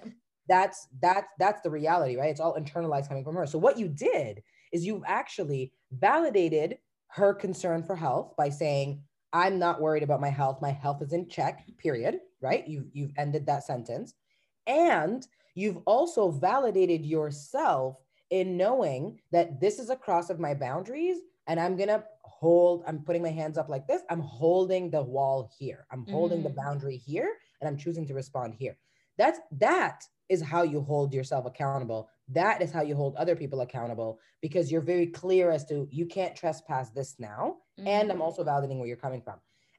[0.48, 3.88] that's that's that's the reality right it's all internalized coming from her so what you
[3.90, 9.02] did is you've actually validated her concern for health by saying
[9.34, 12.68] i'm not worried about my health my health is in check period right?
[12.68, 14.16] You've, you've ended that sentence.
[14.68, 17.98] And you've also validated yourself
[18.30, 21.18] in knowing that this is a cross of my boundaries
[21.48, 24.04] and I'm going to hold, I'm putting my hands up like this.
[24.10, 25.86] I'm holding the wall here.
[25.92, 26.44] I'm holding mm.
[26.44, 28.78] the boundary here and I'm choosing to respond here.
[29.18, 32.10] That's that is how you hold yourself accountable.
[32.30, 36.06] That is how you hold other people accountable because you're very clear as to you
[36.06, 37.58] can't trespass this now.
[37.80, 37.88] Mm.
[37.88, 38.22] And I'm mm.
[38.22, 39.36] also validating where you're coming from.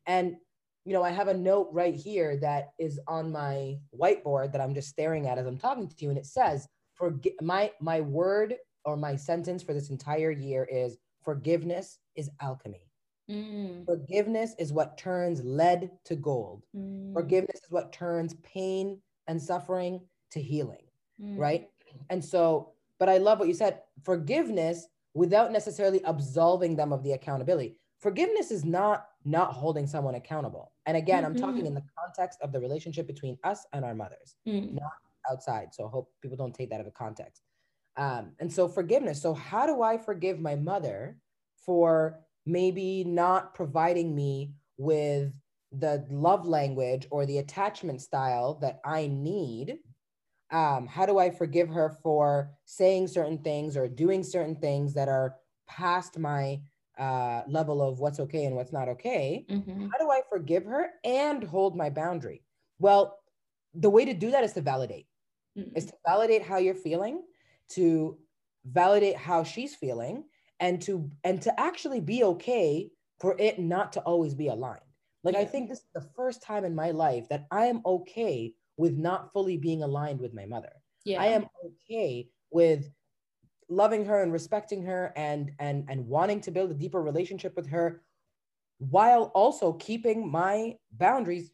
[0.07, 0.37] And
[0.85, 4.75] you know, I have a note right here that is on my whiteboard that I'm
[4.75, 8.57] just staring at as I'm talking to you, and it says, "For my my word
[8.85, 12.91] or my sentence for this entire year is forgiveness is alchemy.
[13.31, 13.87] Mm.
[13.87, 16.65] Forgiveness is what turns lead to gold.
[16.77, 17.13] Mm.
[17.13, 20.01] Forgiveness is what turns pain and suffering
[20.33, 20.85] to healing,
[21.21, 21.39] mm.
[21.39, 21.69] right?
[22.11, 23.81] And so, but I love what you said.
[24.03, 27.77] Forgiveness without necessarily absolving them of the accountability.
[28.03, 30.73] Forgiveness is not not holding someone accountable.
[30.87, 31.35] And again, mm-hmm.
[31.35, 34.73] I'm talking in the context of the relationship between us and our mothers, mm.
[34.73, 34.91] not
[35.31, 35.69] outside.
[35.73, 37.43] So I hope people don't take that out of context.
[37.97, 39.23] Um, and so forgiveness.
[39.23, 41.17] So how do I forgive my mother
[41.65, 45.33] for maybe not providing me with
[45.71, 49.79] the love language or the attachment style that I need?
[50.51, 55.09] Um, how do I forgive her for saying certain things or doing certain things that
[55.09, 55.37] are
[55.69, 56.61] past my
[57.03, 59.45] uh, level of what's okay and what's not okay?
[59.51, 59.89] Mm-hmm.
[59.91, 62.43] How do I forgive her and hold my boundary?
[62.79, 63.19] Well,
[63.75, 65.07] the way to do that is to validate,
[65.59, 65.77] mm-hmm.
[65.77, 67.23] is to validate how you're feeling,
[67.71, 68.19] to
[68.65, 70.25] validate how she's feeling,
[70.61, 74.81] and to and to actually be okay for it not to always be aligned.
[75.25, 75.41] Like, yeah.
[75.41, 78.97] I think this is the first time in my life that I am okay with
[78.97, 80.73] not fully being aligned with my mother.
[81.05, 81.21] Yeah.
[81.21, 82.89] I am okay with
[83.69, 87.67] loving her and respecting her and and and wanting to build a deeper relationship with
[87.69, 88.03] her
[88.79, 91.51] while also keeping my boundaries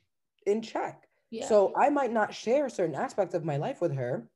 [0.47, 1.09] in check.
[1.31, 1.47] Yeah.
[1.47, 4.29] So I might not share certain aspects of my life with her,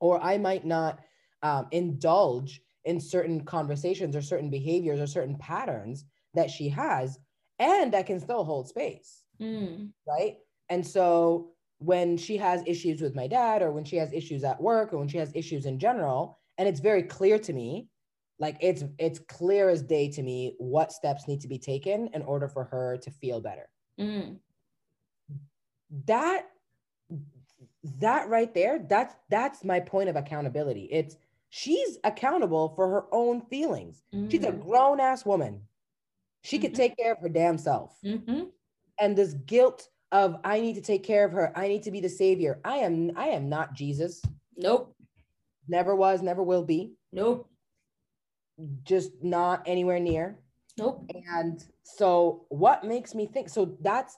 [0.00, 1.00] or I might not
[1.42, 6.04] um, indulge in certain conversations or certain behaviors or certain patterns
[6.34, 7.18] that she has
[7.58, 9.22] and I can still hold space.
[9.40, 9.90] Mm.
[10.06, 10.36] Right.
[10.68, 14.60] And so when she has issues with my dad, or when she has issues at
[14.60, 17.88] work, or when she has issues in general, and it's very clear to me,
[18.38, 22.22] like it's it's clear as day to me what steps need to be taken in
[22.22, 23.68] order for her to feel better.
[23.98, 24.38] Mm.
[26.06, 26.46] That
[28.00, 30.88] that right there, that's that's my point of accountability.
[30.90, 31.16] It's
[31.48, 34.02] she's accountable for her own feelings.
[34.14, 34.30] Mm.
[34.30, 34.62] She's a mm.
[34.62, 35.62] grown ass woman.
[36.42, 36.66] She mm-hmm.
[36.66, 37.96] could take care of her damn self.
[38.04, 38.44] Mm-hmm.
[39.00, 41.56] And this guilt of I need to take care of her.
[41.56, 42.60] I need to be the savior.
[42.64, 44.22] I am I am not Jesus.
[44.56, 44.94] Nope.
[45.68, 46.92] Never was, never will be.
[47.12, 47.48] Nope.
[48.84, 50.38] Just not anywhere near.
[50.78, 51.04] Nope.
[51.32, 54.16] And so what makes me think so that's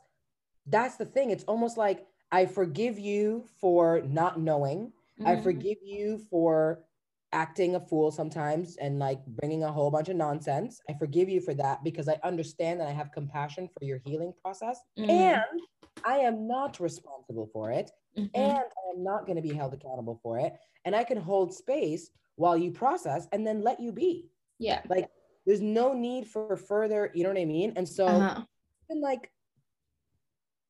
[0.67, 1.31] that's the thing.
[1.31, 4.93] It's almost like I forgive you for not knowing.
[5.19, 5.27] Mm-hmm.
[5.27, 6.85] I forgive you for
[7.33, 10.81] acting a fool sometimes and like bringing a whole bunch of nonsense.
[10.89, 14.33] I forgive you for that because I understand that I have compassion for your healing
[14.43, 15.11] process mm-hmm.
[15.11, 15.61] and
[16.05, 18.29] I am not responsible for it mm-hmm.
[18.35, 20.55] and I am not going to be held accountable for it.
[20.85, 24.31] And I can hold space while you process and then let you be.
[24.59, 24.83] Yeah.
[24.89, 25.09] Like
[25.47, 27.73] there's no need for further, you know what I mean?
[27.77, 28.43] And so, uh-huh.
[28.89, 29.31] and like,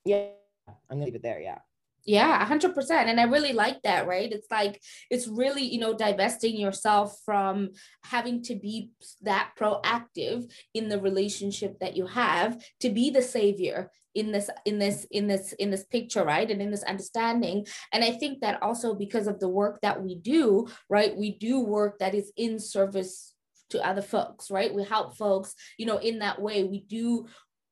[0.04, 0.28] yeah,
[0.68, 1.40] I'm going to leave it there.
[1.40, 1.58] Yeah.
[2.06, 2.90] Yeah, 100%.
[2.90, 4.30] And I really like that, right?
[4.32, 7.70] It's like, it's really, you know, divesting yourself from
[8.04, 8.90] having to be
[9.22, 14.78] that proactive in the relationship that you have to be the savior in this in
[14.78, 18.60] this in this in this picture right and in this understanding and i think that
[18.60, 22.58] also because of the work that we do right we do work that is in
[22.58, 23.34] service
[23.68, 27.24] to other folks right we help folks you know in that way we do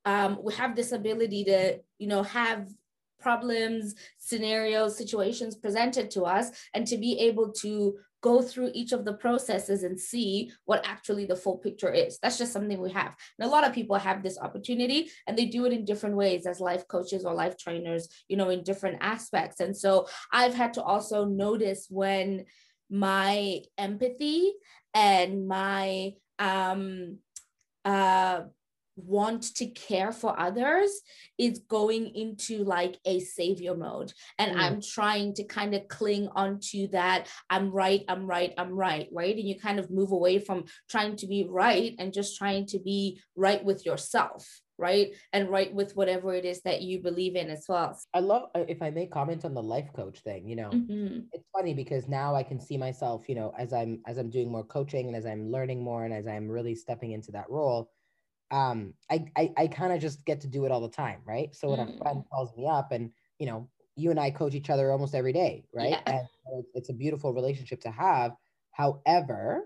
[0.05, 2.69] um, we have this ability to you know have
[3.19, 9.05] problems, scenarios, situations presented to us, and to be able to go through each of
[9.05, 12.19] the processes and see what actually the full picture is.
[12.21, 13.15] That's just something we have.
[13.39, 16.47] And a lot of people have this opportunity and they do it in different ways
[16.47, 19.61] as life coaches or life trainers, you know, in different aspects.
[19.61, 22.47] And so I've had to also notice when
[22.91, 24.53] my empathy
[24.95, 27.19] and my um
[27.85, 28.41] uh
[29.05, 30.91] want to care for others
[31.39, 34.61] is going into like a savior mode and mm.
[34.61, 39.37] i'm trying to kind of cling onto that i'm right i'm right i'm right right
[39.37, 42.79] and you kind of move away from trying to be right and just trying to
[42.79, 47.51] be right with yourself right and right with whatever it is that you believe in
[47.51, 50.57] as well i love uh, if i may comment on the life coach thing you
[50.57, 51.21] know mm-hmm.
[51.33, 54.51] it's funny because now i can see myself you know as i'm as i'm doing
[54.51, 57.91] more coaching and as i'm learning more and as i'm really stepping into that role
[58.51, 61.55] um, I I, I kind of just get to do it all the time, right?
[61.55, 61.95] So when mm.
[61.95, 65.15] a friend calls me up, and you know, you and I coach each other almost
[65.15, 65.91] every day, right?
[65.91, 66.21] Yeah.
[66.51, 68.33] And it's a beautiful relationship to have.
[68.73, 69.65] However,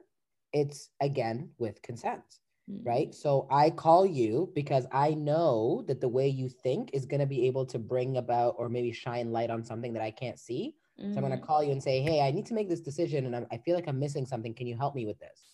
[0.53, 2.23] it's again with consent,
[2.71, 2.85] mm.
[2.85, 3.15] right?
[3.15, 7.27] So I call you because I know that the way you think is going to
[7.27, 10.75] be able to bring about or maybe shine light on something that I can't see.
[11.01, 11.13] Mm.
[11.13, 13.27] So I'm going to call you and say, "Hey, I need to make this decision,
[13.27, 14.55] and I'm, I feel like I'm missing something.
[14.55, 15.52] Can you help me with this?"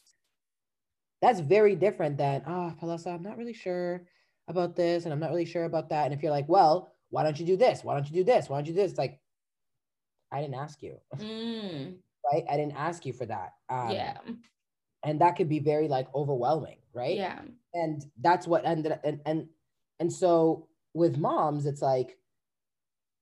[1.21, 4.07] That's very different than, oh, Palesa, I'm not really sure
[4.47, 6.07] about this and I'm not really sure about that.
[6.07, 7.83] And if you're like, well, why don't you do this?
[7.83, 8.49] Why don't you do this?
[8.49, 8.93] Why don't you do this?
[8.93, 9.21] It's like,
[10.31, 10.99] I didn't ask you.
[11.19, 11.95] Mm.
[12.33, 12.45] right?
[12.49, 13.55] I didn't ask you for that.
[13.69, 14.19] Um, yeah.
[15.05, 17.17] And that could be very like overwhelming, right?
[17.17, 17.41] Yeah.
[17.75, 19.47] And that's what ended up, and and
[20.01, 22.19] and so with moms, it's like,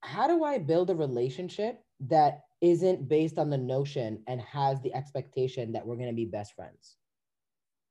[0.01, 4.93] how do I build a relationship that isn't based on the notion and has the
[4.93, 6.97] expectation that we're going to be best friends?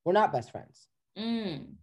[0.07, 0.87] We're not best friends.
[1.19, 1.75] Mm.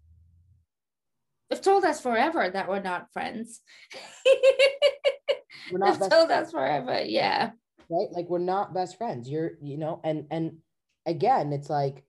[1.50, 3.60] They've told us forever that we're not friends.
[5.72, 6.48] we're not They've told friends.
[6.48, 7.52] us forever, yeah.
[7.90, 8.08] Right?
[8.12, 9.30] Like we're not best friends.
[9.30, 10.60] You're, you know, and and
[11.06, 12.06] again, it's like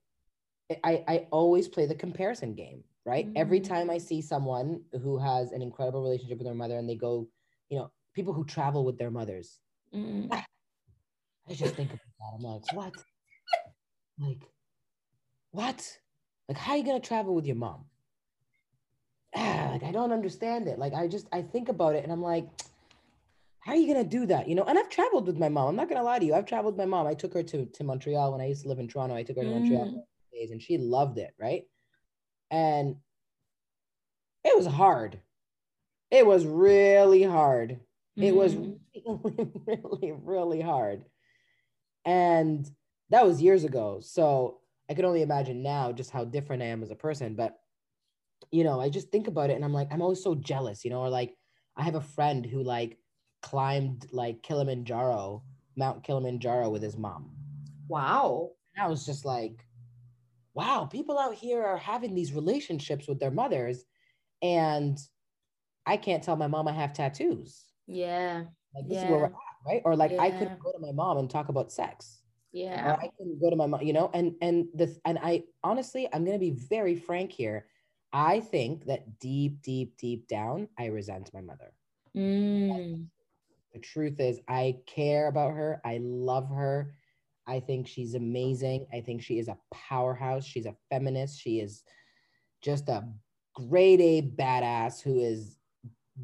[0.84, 3.26] I, I always play the comparison game, right?
[3.26, 3.36] Mm-hmm.
[3.36, 6.94] Every time I see someone who has an incredible relationship with their mother and they
[6.94, 7.26] go,
[7.70, 9.58] you know, people who travel with their mothers.
[9.92, 10.32] Mm-hmm.
[11.48, 12.36] I just think about that.
[12.38, 12.94] I'm like, what?
[14.20, 14.42] like,
[15.50, 15.98] what?
[16.48, 17.84] Like, how are you gonna travel with your mom?
[19.34, 20.78] Ah, like, I don't understand it.
[20.78, 22.46] Like, I just I think about it and I'm like,
[23.60, 24.48] how are you gonna do that?
[24.48, 25.68] You know, and I've traveled with my mom.
[25.68, 26.34] I'm not gonna lie to you.
[26.34, 27.06] I've traveled with my mom.
[27.06, 29.14] I took her to, to Montreal when I used to live in Toronto.
[29.14, 29.60] I took her to mm.
[29.60, 31.62] Montreal days and she loved it, right?
[32.50, 32.96] And
[34.44, 35.18] it was hard.
[36.10, 37.80] It was really hard.
[38.18, 38.24] Mm.
[38.24, 38.78] It was mm.
[38.94, 41.04] really, really, really hard.
[42.04, 42.68] And
[43.10, 44.00] that was years ago.
[44.02, 47.34] So I could only imagine now just how different I am as a person.
[47.34, 47.56] But,
[48.50, 50.90] you know, I just think about it and I'm like, I'm always so jealous, you
[50.90, 51.34] know, or like
[51.76, 52.98] I have a friend who like
[53.42, 55.42] climbed like Kilimanjaro,
[55.76, 57.30] Mount Kilimanjaro with his mom.
[57.88, 58.50] Wow.
[58.76, 59.64] And I was just like,
[60.54, 63.84] wow, people out here are having these relationships with their mothers.
[64.42, 64.98] And
[65.86, 67.64] I can't tell my mom I have tattoos.
[67.86, 68.44] Yeah.
[68.74, 69.04] Like this yeah.
[69.04, 69.32] is where we're at,
[69.66, 69.82] right?
[69.84, 70.22] Or like yeah.
[70.22, 72.20] I couldn't go to my mom and talk about sex.
[72.54, 72.92] Yeah.
[72.92, 76.08] Or I can go to my mom, you know, and and this and I honestly,
[76.12, 77.66] I'm gonna be very frank here.
[78.12, 81.72] I think that deep, deep, deep down, I resent my mother.
[82.16, 83.06] Mm.
[83.72, 85.80] The truth is, I care about her.
[85.84, 86.94] I love her.
[87.44, 88.86] I think she's amazing.
[88.92, 90.44] I think she is a powerhouse.
[90.44, 91.40] She's a feminist.
[91.40, 91.82] She is
[92.62, 93.04] just a
[93.56, 95.58] grade A badass who is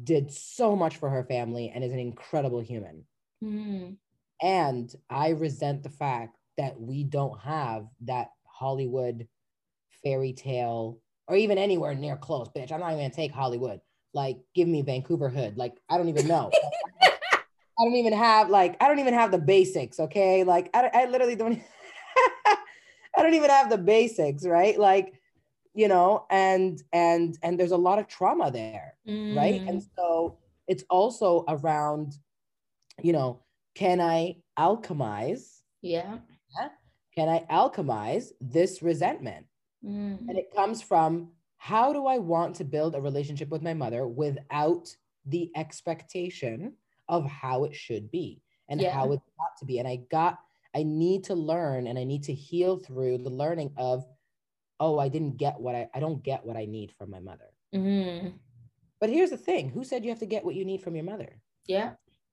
[0.01, 3.03] did so much for her family and is an incredible human.
[3.43, 3.97] Mm.
[4.41, 9.27] And I resent the fact that we don't have that Hollywood
[10.03, 12.71] fairy tale or even anywhere near close, bitch.
[12.71, 13.79] I'm not even gonna take Hollywood.
[14.13, 15.57] Like, give me Vancouver Hood.
[15.57, 16.51] Like, I don't even know.
[17.81, 19.99] I don't even have like I don't even have the basics.
[19.99, 21.59] Okay, like I, I literally don't.
[23.17, 24.77] I don't even have the basics, right?
[24.79, 25.13] Like,
[25.73, 29.35] you know, and and and there's a lot of trauma there, mm.
[29.35, 29.61] right?
[29.61, 29.85] And mm.
[29.95, 32.13] so it's also around,
[33.01, 33.41] you know,
[33.75, 35.61] can I alchemize?
[35.81, 36.17] Yeah.
[36.59, 36.69] yeah
[37.15, 39.45] can I alchemize this resentment?
[39.85, 40.27] Mm.
[40.27, 44.07] And it comes from how do I want to build a relationship with my mother
[44.07, 46.73] without the expectation
[47.07, 48.91] of how it should be and yeah.
[48.91, 49.79] how it's got to be.
[49.79, 50.39] And I got,
[50.75, 54.05] I need to learn and I need to heal through the learning of,
[54.79, 57.51] oh, I didn't get what I, I don't get what I need from my mother.
[57.75, 58.29] Mm-hmm.
[58.99, 61.05] But here's the thing who said you have to get what you need from your
[61.05, 61.41] mother?
[61.67, 61.91] Yeah.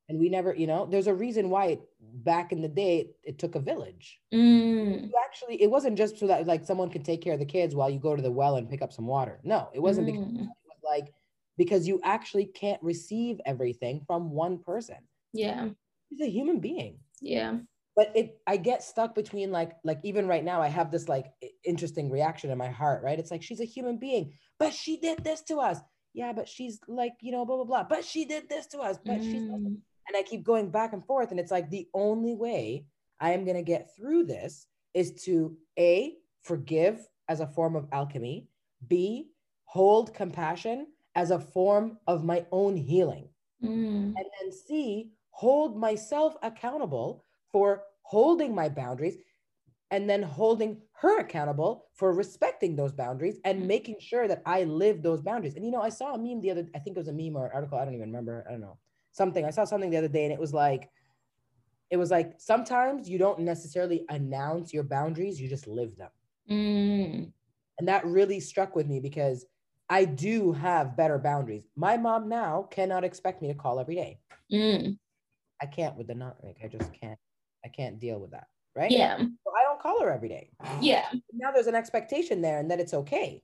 [0.08, 3.16] And we never, you know, there's a reason why it, back in the day it,
[3.22, 4.18] it took a village.
[4.32, 5.10] Mm.
[5.24, 7.90] Actually, it wasn't just so that like someone could take care of the kids while
[7.90, 9.38] you go to the well and pick up some water.
[9.44, 10.12] No, it wasn't mm.
[10.12, 11.12] because it was like
[11.58, 14.96] because you actually can't receive everything from one person.
[15.34, 15.68] Yeah.
[16.08, 16.98] He's a human being.
[17.20, 17.58] Yeah.
[17.94, 21.26] But it I get stuck between like like even right now I have this like
[21.64, 23.18] interesting reaction in my heart, right?
[23.18, 25.78] It's like she's a human being, but she did this to us.
[26.14, 27.82] Yeah, but she's like, you know, blah blah blah.
[27.84, 28.98] But she did this to us.
[29.04, 29.30] But mm.
[29.30, 29.50] she's
[30.08, 32.86] and I keep going back and forth and it's like the only way
[33.20, 37.86] I am going to get through this is to A forgive as a form of
[37.92, 38.48] alchemy,
[38.86, 39.30] B
[39.68, 43.28] hold compassion as a form of my own healing.
[43.62, 44.14] Mm.
[44.16, 49.16] And then C, hold myself accountable for holding my boundaries
[49.90, 53.66] and then holding her accountable for respecting those boundaries and mm.
[53.66, 55.54] making sure that I live those boundaries.
[55.56, 57.36] And you know, I saw a meme the other, I think it was a meme
[57.36, 58.78] or an article, I don't even remember, I don't know,
[59.18, 59.44] something.
[59.44, 60.88] I saw something the other day and it was like,
[61.90, 66.10] it was like sometimes you don't necessarily announce your boundaries, you just live them.
[66.50, 67.32] Mm.
[67.78, 69.44] And that really struck with me because
[69.90, 71.64] I do have better boundaries.
[71.76, 74.20] My mom now cannot expect me to call every day.
[74.52, 74.98] Mm.
[75.60, 77.18] I can't with the not like I just can't.
[77.64, 78.46] I can't deal with that.
[78.76, 78.90] Right.
[78.90, 79.16] Yeah.
[79.18, 80.50] So I don't call her every day.
[80.80, 81.06] Yeah.
[81.32, 83.42] Now there's an expectation there and that it's okay.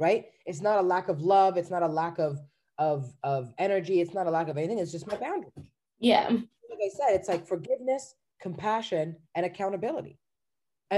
[0.00, 0.26] Right.
[0.46, 1.56] It's not a lack of love.
[1.58, 2.38] It's not a lack of
[2.78, 4.00] of of energy.
[4.00, 4.78] It's not a lack of anything.
[4.78, 5.50] It's just my boundary.
[5.98, 6.28] Yeah.
[6.28, 10.18] Like I said, it's like forgiveness, compassion, and accountability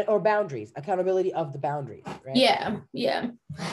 [0.08, 2.36] or boundaries accountability of the boundaries right?
[2.36, 3.28] Yeah yeah.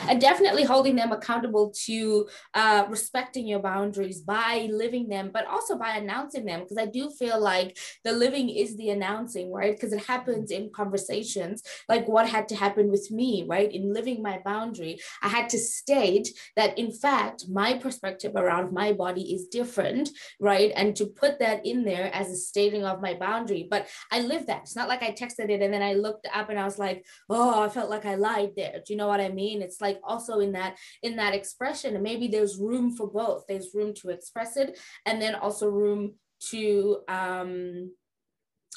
[0.08, 5.76] And definitely holding them accountable to uh, respecting your boundaries by living them but also
[5.76, 9.74] by announcing them because i do feel like the living is the announcing right?
[9.74, 13.72] Because it happens in conversations like what had to happen with me right?
[13.72, 18.92] In living my boundary i had to state that in fact my perspective around my
[18.92, 20.10] body is different
[20.40, 20.72] right?
[20.76, 24.46] And to put that in there as a stating of my boundary but i live
[24.46, 24.62] that.
[24.62, 27.04] It's not like i texted it and then i looked up and I was like,
[27.28, 28.80] oh, I felt like I lied there.
[28.86, 29.62] Do you know what I mean?
[29.62, 33.44] It's like also in that in that expression, and maybe there's room for both.
[33.48, 36.14] There's room to express it, and then also room
[36.50, 37.90] to um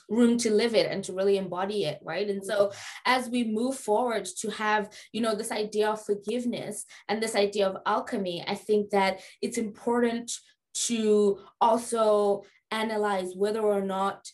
[0.10, 2.72] room to live it and to really embody it right and so
[3.06, 7.68] as we move forward to have you know this idea of forgiveness and this idea
[7.68, 10.32] of alchemy i think that it's important
[10.74, 14.32] to also analyze whether or not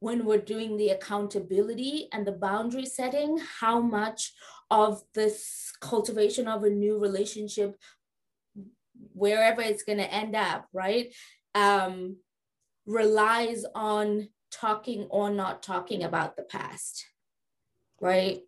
[0.00, 4.32] when we're doing the accountability and the boundary setting how much
[4.70, 7.76] of this cultivation of a new relationship
[9.12, 11.14] wherever it's going to end up right
[11.54, 12.16] um,
[12.86, 17.04] relies on talking or not talking about the past
[18.00, 18.40] right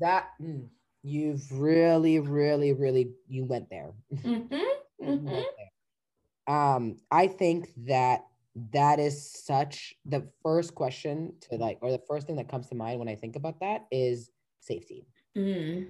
[0.00, 0.66] that mm,
[1.02, 5.24] you've really really really you went there mm-hmm, mm-hmm.
[5.24, 6.54] Went there.
[6.54, 8.24] um i think that
[8.72, 12.74] that is such the first question to like or the first thing that comes to
[12.74, 14.30] mind when i think about that is
[14.60, 15.06] safety
[15.36, 15.86] mm.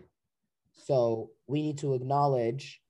[0.73, 2.81] so we need to acknowledge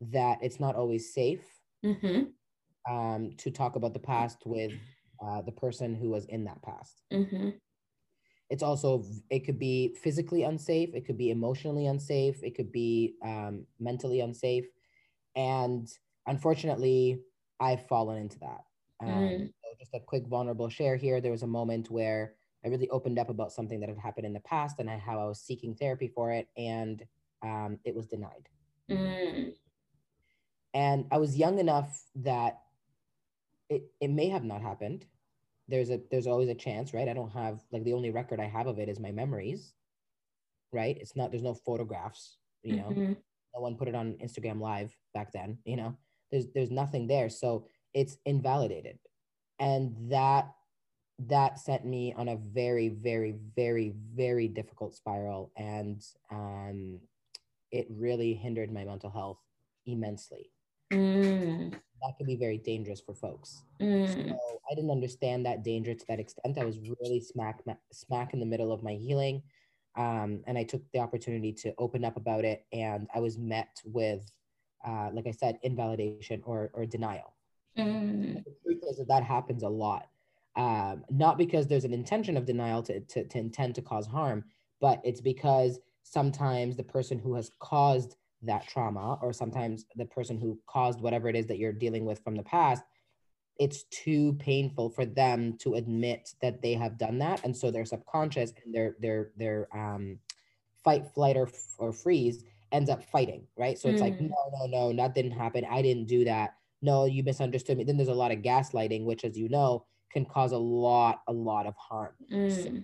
[0.00, 1.44] that it's not always safe
[1.84, 2.92] mm-hmm.
[2.92, 4.72] um, to talk about the past with
[5.22, 7.50] uh, the person who was in that past mm-hmm.
[8.50, 13.14] it's also it could be physically unsafe it could be emotionally unsafe it could be
[13.24, 14.66] um, mentally unsafe
[15.36, 15.88] and
[16.26, 17.20] unfortunately
[17.60, 18.62] i've fallen into that
[19.00, 19.46] um, mm.
[19.46, 21.20] so just a quick vulnerable share here.
[21.20, 22.34] There was a moment where
[22.64, 25.20] I really opened up about something that had happened in the past and I, how
[25.20, 27.04] I was seeking therapy for it, and
[27.42, 28.48] um, it was denied.
[28.90, 29.52] Mm.
[30.74, 32.60] And I was young enough that
[33.68, 35.06] it, it may have not happened.
[35.68, 37.08] There's a there's always a chance, right?
[37.08, 39.74] I don't have like the only record I have of it is my memories,
[40.72, 40.96] right?
[40.98, 42.88] It's not there's no photographs, you know.
[42.88, 43.12] Mm-hmm.
[43.54, 45.96] No one put it on Instagram live back then, you know.
[46.30, 47.28] There's there's nothing there.
[47.28, 48.98] So it's invalidated.
[49.58, 50.52] And that
[51.26, 55.52] that sent me on a very very very very difficult spiral.
[55.56, 57.00] And um,
[57.70, 59.38] it really hindered my mental health
[59.86, 60.50] immensely.
[60.92, 61.72] Mm.
[61.72, 63.62] that could be very dangerous for folks.
[63.80, 64.08] Mm.
[64.08, 64.38] so
[64.70, 66.58] i didn't understand that danger to that extent.
[66.58, 67.62] I was really smack
[67.92, 69.42] smack in the middle of my healing.
[69.96, 72.64] Um, and i took the opportunity to open up about it.
[72.72, 74.30] And i was met with
[74.86, 77.34] uh, like i said invalidation or, or denial
[77.78, 78.44] Mm.
[78.44, 80.08] The truth is that that happens a lot.
[80.56, 84.44] Um, not because there's an intention of denial to, to, to intend to cause harm,
[84.80, 90.38] but it's because sometimes the person who has caused that trauma, or sometimes the person
[90.38, 92.82] who caused whatever it is that you're dealing with from the past,
[93.58, 97.84] it's too painful for them to admit that they have done that, and so their
[97.84, 100.18] subconscious and their their their um,
[100.84, 101.48] fight, flight, or
[101.78, 103.78] or freeze ends up fighting, right?
[103.78, 104.04] So it's mm.
[104.04, 105.64] like, no, no, no, that didn't happen.
[105.68, 107.84] I didn't do that no, you misunderstood me.
[107.84, 111.32] Then there's a lot of gaslighting, which, as you know, can cause a lot, a
[111.32, 112.12] lot of harm.
[112.32, 112.64] Mm.
[112.64, 112.82] So,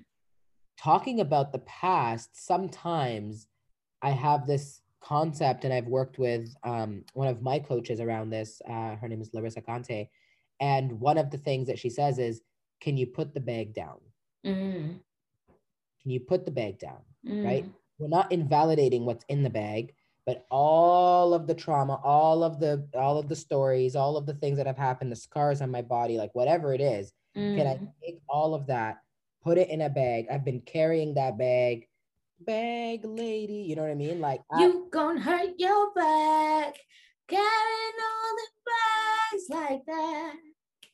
[0.78, 3.46] talking about the past, sometimes
[4.02, 8.60] I have this concept, and I've worked with um, one of my coaches around this.
[8.68, 10.08] Uh, her name is Larissa Conte.
[10.60, 12.42] And one of the things that she says is,
[12.80, 13.98] Can you put the bag down?
[14.44, 14.98] Mm.
[16.02, 17.00] Can you put the bag down?
[17.26, 17.44] Mm.
[17.44, 17.64] Right?
[17.98, 19.94] We're not invalidating what's in the bag
[20.26, 24.34] but all of the trauma all of the all of the stories all of the
[24.34, 27.56] things that have happened the scars on my body like whatever it is mm.
[27.56, 27.92] can i mm.
[28.02, 28.98] take all of that
[29.42, 31.86] put it in a bag i've been carrying that bag
[32.40, 36.74] bag lady you know what i mean like you I, gonna hurt your back
[37.28, 40.34] carrying all the bags like that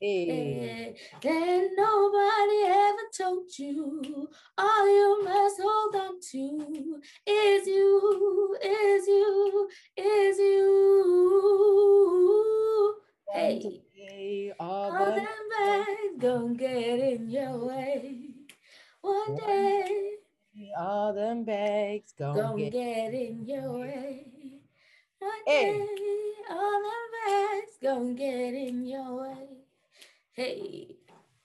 [0.03, 0.95] Eh, hey.
[1.21, 4.27] Then nobody ever told you
[4.57, 11.51] all you must hold on to is you, is you, is you.
[13.31, 15.27] Hey, all, all them
[15.59, 18.31] bags gonna get in your way
[19.01, 20.13] one day.
[20.79, 24.25] All them bags gonna, gonna get, get in your way.
[25.19, 25.77] One hey.
[25.77, 25.85] day,
[26.49, 29.60] all them bags gonna get in your way.
[30.41, 30.97] Hey.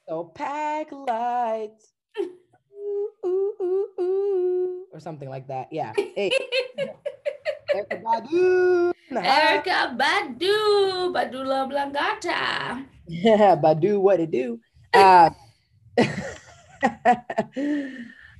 [0.09, 1.93] So pack lights.
[2.17, 5.69] ooh, ooh, ooh, ooh, or something like that.
[5.71, 5.93] Yeah.
[5.93, 6.33] Hey.
[7.77, 8.93] Erykah Badu.
[9.13, 11.13] Erykah Badu.
[11.13, 12.87] Badu La Blangata.
[13.07, 14.59] Yeah, Badu, what it do?
[14.95, 15.29] Uh,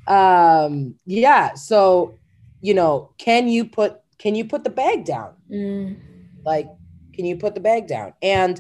[0.09, 1.53] um, yeah.
[1.53, 2.17] So,
[2.63, 5.35] you know, can you put can you put the bag down?
[5.53, 6.01] Mm.
[6.47, 6.69] Like,
[7.13, 8.15] can you put the bag down?
[8.23, 8.59] And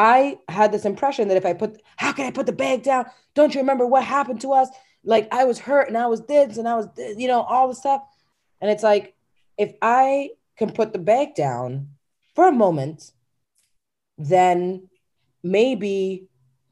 [0.00, 3.04] I had this impression that if I put, how can I put the bag down?
[3.34, 4.70] Don't you remember what happened to us?
[5.04, 7.68] Like I was hurt and I was this and I was, this, you know, all
[7.68, 8.02] the stuff.
[8.62, 9.14] And it's like,
[9.58, 11.88] if I can put the bag down
[12.34, 13.12] for a moment,
[14.16, 14.88] then
[15.42, 16.28] maybe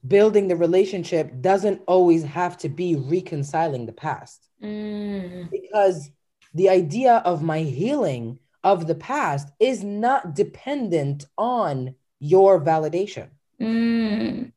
[0.06, 4.48] building the relationship doesn't always have to be reconciling the past.
[4.62, 5.50] Mm.
[5.50, 6.10] Because
[6.54, 13.28] the idea of my healing of the past is not dependent on your validation.
[13.60, 14.52] Mm.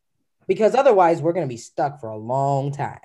[0.47, 2.99] because otherwise we're going to be stuck for a long time.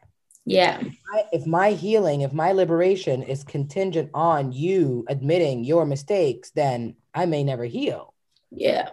[0.44, 0.78] Yeah.
[0.80, 6.50] If, I, if my healing, if my liberation is contingent on you admitting your mistakes,
[6.50, 8.14] then I may never heal.
[8.50, 8.88] Yeah.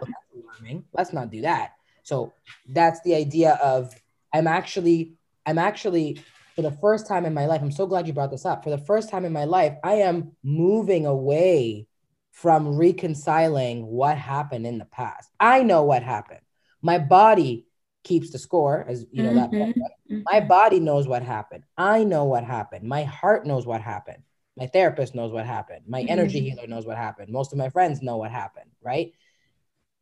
[0.92, 1.72] Let's not do that.
[2.04, 2.32] So
[2.68, 3.94] that's the idea of
[4.32, 5.12] I'm actually,
[5.44, 6.20] I'm actually
[6.54, 8.62] for the first time in my life, I'm so glad you brought this up.
[8.62, 11.86] For the first time in my life, I am moving away
[12.34, 15.30] from reconciling what happened in the past.
[15.38, 16.40] I know what happened.
[16.82, 17.68] My body
[18.02, 19.58] keeps the score, as you know, mm-hmm.
[19.58, 19.70] that
[20.10, 20.20] mm-hmm.
[20.24, 21.62] my body knows what happened.
[21.78, 22.88] I know what happened.
[22.88, 24.24] My heart knows what happened.
[24.58, 25.82] My therapist knows what happened.
[25.86, 26.10] My mm-hmm.
[26.10, 27.32] energy healer knows what happened.
[27.32, 29.12] Most of my friends know what happened, right?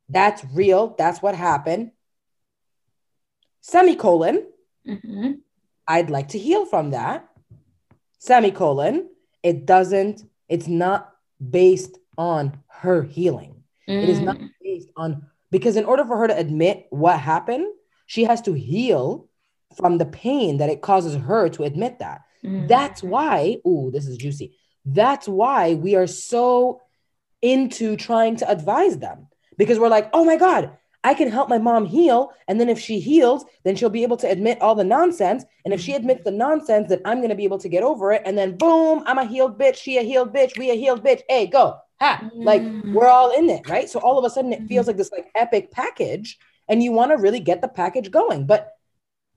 [0.09, 0.95] That's real.
[0.97, 1.91] That's what happened.
[3.61, 4.47] Semicolon.
[4.87, 5.33] Mm-hmm.
[5.87, 7.29] I'd like to heal from that.
[8.17, 9.09] Semicolon.
[9.43, 13.63] It doesn't, it's not based on her healing.
[13.87, 14.03] Mm.
[14.03, 14.49] It is not mm.
[14.61, 17.67] based on, because in order for her to admit what happened,
[18.05, 19.27] she has to heal
[19.77, 22.21] from the pain that it causes her to admit that.
[22.43, 22.67] Mm.
[22.67, 24.55] That's why, ooh, this is juicy.
[24.85, 26.81] That's why we are so
[27.41, 31.57] into trying to advise them because we're like, oh my God, I can help my
[31.57, 32.31] mom heal.
[32.47, 35.43] And then if she heals, then she'll be able to admit all the nonsense.
[35.65, 38.13] And if she admits the nonsense, then I'm going to be able to get over
[38.13, 38.21] it.
[38.25, 39.75] And then boom, I'm a healed bitch.
[39.75, 40.57] She a healed bitch.
[40.57, 41.21] We a healed bitch.
[41.27, 41.77] Hey, go.
[42.03, 42.29] Ha.
[42.33, 43.69] Like we're all in it.
[43.69, 43.89] Right.
[43.89, 46.37] So all of a sudden it feels like this like epic package
[46.67, 48.45] and you want to really get the package going.
[48.45, 48.73] But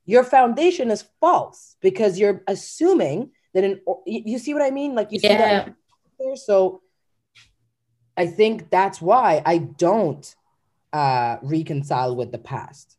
[0.04, 4.96] your foundation is false because you're assuming that in, you see what I mean?
[4.96, 5.64] Like you see yeah.
[5.64, 5.74] that
[6.18, 6.36] there.
[6.36, 6.82] So
[8.16, 10.34] I think that's why I don't
[10.92, 12.96] uh, reconcile with the past.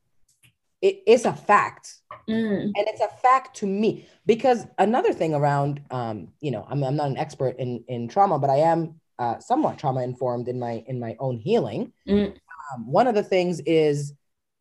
[0.82, 1.95] It is a fact.
[2.30, 2.61] Mm.
[2.61, 6.95] And it's a fact to me because another thing around, um, you know, I'm, I'm
[6.95, 10.84] not an expert in, in trauma, but I am uh, somewhat trauma informed in my
[10.88, 11.93] in my own healing.
[12.07, 12.36] Mm.
[12.74, 14.13] Um, one of the things is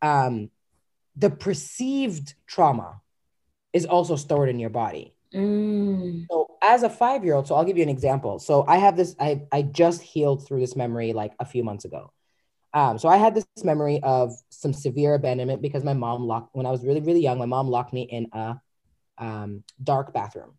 [0.03, 0.51] um,
[1.17, 3.01] the perceived trauma
[3.73, 5.15] is also stored in your body.
[5.35, 6.27] Mm.
[6.31, 8.39] So as a five year old, so I'll give you an example.
[8.39, 11.85] So I have this, I, I just healed through this memory like a few months
[11.85, 12.13] ago.
[12.73, 16.67] Um, so I had this memory of some severe abandonment because my mom locked, when
[16.67, 18.61] I was really, really young, my mom locked me in a
[19.19, 20.53] um, dark bathroom.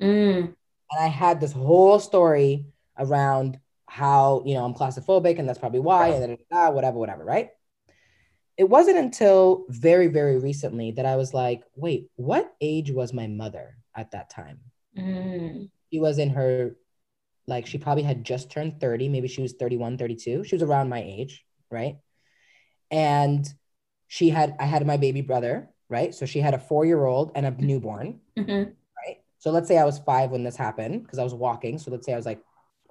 [0.00, 0.54] Mm.
[0.90, 2.66] And I had this whole story
[2.98, 7.24] around how, you know, I'm claustrophobic and that's probably why, and then, ah, whatever, whatever,
[7.24, 7.50] right?
[8.56, 13.26] It wasn't until very, very recently that I was like, wait, what age was my
[13.26, 14.60] mother at that time?
[14.96, 15.70] Mm.
[15.92, 16.76] She was in her,
[17.46, 19.08] like, she probably had just turned 30.
[19.08, 20.44] Maybe she was 31, 32.
[20.44, 21.96] She was around my age, right?
[22.90, 23.46] And
[24.06, 26.14] she had, I had my baby brother, right?
[26.14, 28.70] So she had a four year old and a newborn, mm-hmm.
[29.06, 29.18] right?
[29.38, 31.78] So let's say I was five when this happened because I was walking.
[31.78, 32.40] So let's say I was like,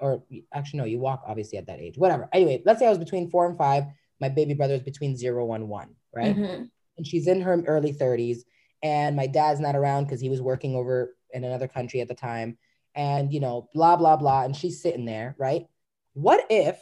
[0.03, 0.23] or
[0.53, 2.29] actually, no, you walk obviously at that age, whatever.
[2.33, 3.85] Anyway, let's say I was between four and five.
[4.19, 6.35] My baby brother is between zero and one, right?
[6.35, 6.63] Mm-hmm.
[6.97, 8.39] And she's in her early 30s.
[8.83, 12.13] And my dad's not around because he was working over in another country at the
[12.13, 12.57] time
[12.95, 15.65] and you know blah blah blah and she's sitting there right
[16.13, 16.79] what if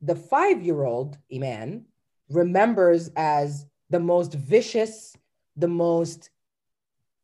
[0.00, 1.84] the five year old iman
[2.30, 5.16] remembers as the most vicious
[5.56, 6.30] the most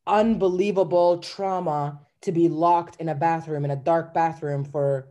[0.06, 5.08] unbelievable trauma to be locked in a bathroom in a dark bathroom for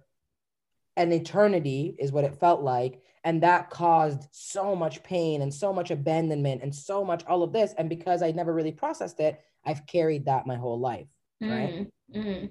[0.98, 5.72] an eternity is what it felt like and that caused so much pain and so
[5.72, 9.42] much abandonment and so much all of this and because i never really processed it
[9.66, 11.08] I've carried that my whole life,
[11.42, 11.88] right?
[12.14, 12.48] Mm-hmm.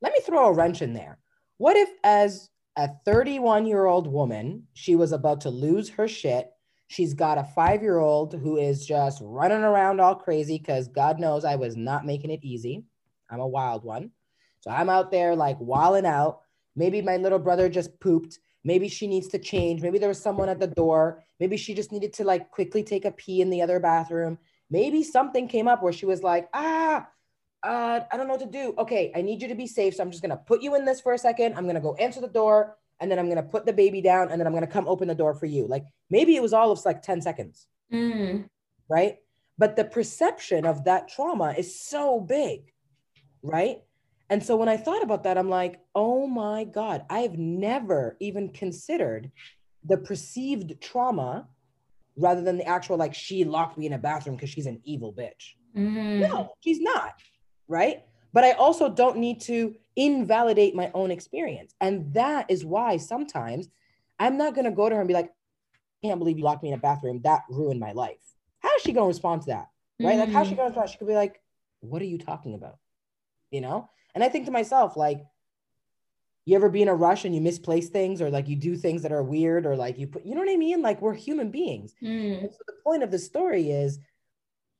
[0.00, 1.18] Let me throw a wrench in there.
[1.58, 6.50] What if, as a 31 year old woman, she was about to lose her shit?
[6.88, 11.20] She's got a five year old who is just running around all crazy because God
[11.20, 12.84] knows I was not making it easy.
[13.32, 14.10] I'm a wild one.
[14.60, 16.40] So I'm out there like walling out.
[16.76, 18.38] Maybe my little brother just pooped.
[18.62, 19.82] Maybe she needs to change.
[19.82, 21.24] Maybe there was someone at the door.
[21.40, 24.38] Maybe she just needed to like quickly take a pee in the other bathroom.
[24.70, 27.08] Maybe something came up where she was like, ah,
[27.64, 28.74] uh, I don't know what to do.
[28.78, 29.94] Okay, I need you to be safe.
[29.94, 31.54] So I'm just going to put you in this for a second.
[31.56, 34.00] I'm going to go answer the door and then I'm going to put the baby
[34.00, 35.66] down and then I'm going to come open the door for you.
[35.66, 37.66] Like maybe it was all of like 10 seconds.
[37.92, 38.48] Mm.
[38.88, 39.18] Right.
[39.58, 42.72] But the perception of that trauma is so big.
[43.42, 43.82] Right.
[44.30, 48.48] And so when I thought about that, I'm like, oh my God, I've never even
[48.48, 49.30] considered
[49.84, 51.48] the perceived trauma
[52.16, 55.12] rather than the actual like she locked me in a bathroom because she's an evil
[55.12, 55.54] bitch.
[55.76, 56.28] Mm.
[56.28, 57.14] No, she's not.
[57.68, 58.04] Right.
[58.32, 61.74] But I also don't need to invalidate my own experience.
[61.80, 63.68] And that is why sometimes
[64.18, 65.30] I'm not going to go to her and be like,
[66.02, 67.20] I can't believe you locked me in a bathroom.
[67.24, 68.16] That ruined my life.
[68.60, 69.68] How is she going to respond to that?
[70.00, 70.16] Right.
[70.16, 70.20] Mm.
[70.20, 70.90] Like, how's she going to respond?
[70.90, 71.40] She could be like,
[71.80, 72.78] what are you talking about?
[73.52, 73.88] You know?
[74.14, 75.20] And I think to myself, like,
[76.44, 79.02] you ever be in a rush and you misplace things or like you do things
[79.02, 81.52] that are weird or like you put you know what i mean like we're human
[81.52, 82.50] beings Mm.
[82.50, 84.00] so the point of the story is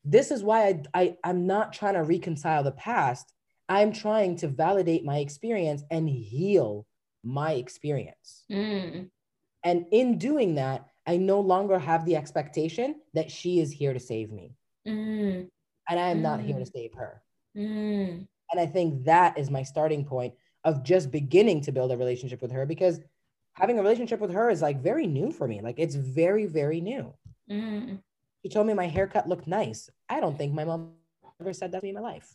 [0.05, 3.33] this is why I, I i'm not trying to reconcile the past
[3.69, 6.85] i'm trying to validate my experience and heal
[7.23, 9.09] my experience Mm.
[9.63, 14.01] and in doing that i no longer have the expectation that she is here to
[14.01, 15.49] save me Mm.
[15.89, 16.73] and i am not here to Mm.
[16.73, 17.23] save her
[17.57, 18.27] Mm.
[18.53, 20.35] And i think that is my starting point
[20.65, 23.01] of just beginning to build a relationship with her because
[23.55, 26.81] having a relationship with her is like very new for me like it's very very
[26.81, 27.13] new
[27.51, 27.99] Mm.
[28.43, 29.91] She told me my haircut looked nice.
[30.09, 30.93] I don't think my mom
[31.41, 32.35] ever said that to me in my life.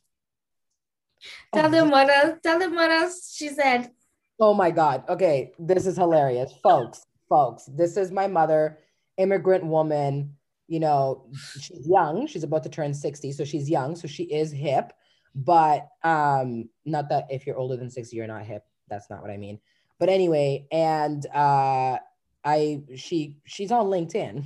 [1.54, 2.40] Tell Oh, them what else.
[2.44, 3.92] Tell them what else she said.
[4.40, 5.04] Oh my God.
[5.10, 5.52] Okay.
[5.58, 6.52] This is hilarious.
[6.62, 8.78] folks, folks, this is my mother,
[9.18, 10.36] immigrant woman.
[10.68, 11.26] You know,
[11.60, 12.28] she's young.
[12.28, 13.32] She's about to turn 60.
[13.32, 13.96] So she's young.
[13.96, 14.94] So she is hip.
[15.36, 18.64] But um, not that if you're older than 60, you're not hip.
[18.90, 19.60] That's not what I mean.
[20.00, 21.98] But anyway, and uh
[22.44, 24.44] I she she's on LinkedIn.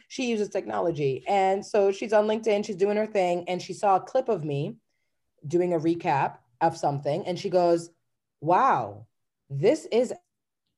[0.08, 1.24] she uses technology.
[1.26, 4.44] And so she's on LinkedIn, she's doing her thing, and she saw a clip of
[4.44, 4.76] me
[5.46, 7.90] doing a recap of something, and she goes,
[8.40, 9.06] Wow,
[9.50, 10.12] this is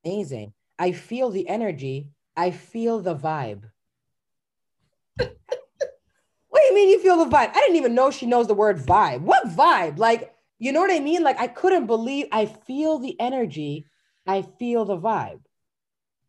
[0.04, 0.54] amazing.
[0.78, 3.64] I feel the energy, I feel the vibe.
[6.76, 7.50] you mean you feel the vibe?
[7.50, 9.20] I didn't even know she knows the word vibe.
[9.20, 9.98] What vibe?
[9.98, 11.22] Like, you know what I mean?
[11.22, 13.86] Like, I couldn't believe I feel the energy,
[14.26, 15.40] I feel the vibe.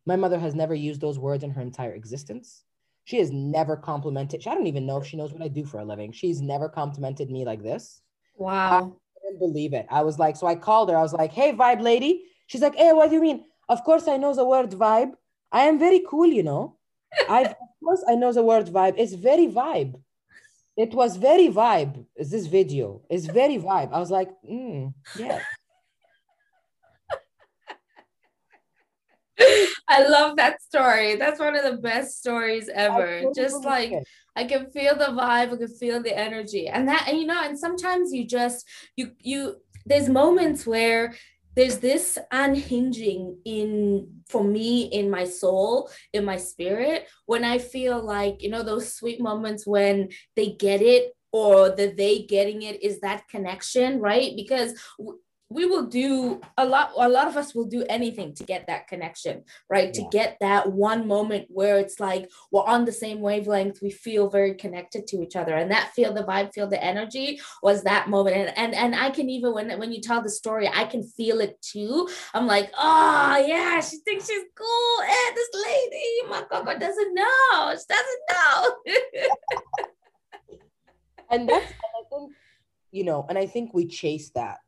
[0.06, 2.64] My mother has never used those words in her entire existence.
[3.04, 4.46] She has never complimented.
[4.46, 6.12] I don't even know if she knows what I do for a living.
[6.12, 8.02] She's never complimented me like this.
[8.36, 8.96] Wow.
[9.16, 9.86] I didn't believe it.
[9.90, 10.96] I was like, so I called her.
[10.96, 12.24] I was like, hey, vibe lady.
[12.46, 13.44] She's like, hey, what do you mean?
[13.68, 15.12] Of course, I know the word vibe.
[15.52, 16.76] I am very cool, you know.
[17.28, 18.94] I of course I know the word vibe.
[18.98, 19.94] It's very vibe.
[20.78, 22.06] It was very vibe.
[22.14, 23.02] Is this video?
[23.10, 23.92] It's very vibe.
[23.92, 25.40] I was like, mm, yeah.
[29.88, 31.16] I love that story.
[31.16, 33.24] That's one of the best stories ever.
[33.34, 34.06] Just like it.
[34.36, 36.68] I can feel the vibe, I can feel the energy.
[36.68, 38.64] And that, and you know, and sometimes you just
[38.94, 41.16] you you there's moments where
[41.58, 48.00] there's this unhinging in for me in my soul, in my spirit, when I feel
[48.00, 52.80] like, you know, those sweet moments when they get it or the they getting it
[52.84, 54.36] is that connection, right?
[54.36, 54.72] Because
[55.50, 58.86] we will do a lot a lot of us will do anything to get that
[58.86, 59.92] connection right?
[59.94, 64.28] To get that one moment where it's like we're on the same wavelength we feel
[64.28, 65.54] very connected to each other.
[65.54, 68.36] And that feel the vibe feel the energy was that moment.
[68.36, 71.40] And and, and i can even when when you tell the story i can feel
[71.40, 72.08] it too.
[72.34, 75.00] I'm like oh yeah she thinks she's cool.
[75.02, 77.74] And this lady my coco doesn't know.
[77.74, 79.26] She doesn't know.
[81.30, 82.32] And that's, and I think,
[82.90, 84.60] you know, and I think we chase that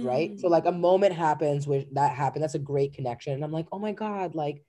[0.00, 0.38] right?
[0.38, 0.50] So Mm.
[0.50, 2.42] like a moment happens where that happened.
[2.42, 3.32] That's a great connection.
[3.34, 4.64] And I'm like, oh my God, like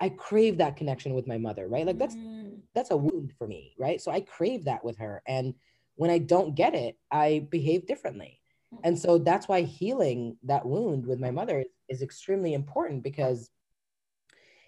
[0.00, 1.86] I crave that connection with my mother, right?
[1.86, 2.60] Like that's Mm.
[2.74, 4.00] that's a wound for me, right?
[4.00, 5.22] So I crave that with her.
[5.26, 5.54] And
[5.96, 8.40] when I don't get it, I behave differently.
[8.82, 13.50] And so that's why healing that wound with my mother is extremely important because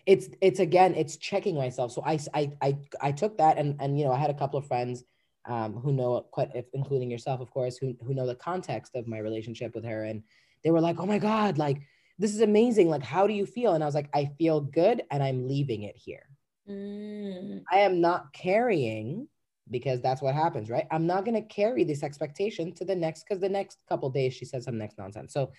[0.06, 3.98] it's it's again it's checking myself so I I I, I took that and and
[3.98, 5.02] you know I had a couple of friends
[5.46, 9.06] um, who know quite if, including yourself of course who who know the context of
[9.06, 10.22] my relationship with her and
[10.64, 11.80] they were like oh my god like
[12.18, 15.02] this is amazing like how do you feel and I was like I feel good
[15.10, 16.26] and I'm leaving it here
[16.68, 17.62] Mm.
[17.70, 19.28] I am not carrying
[19.70, 20.86] because that's what happens, right?
[20.90, 24.34] I'm not going to carry this expectation to the next because the next couple days
[24.34, 25.32] she says some next nonsense.
[25.32, 25.52] So,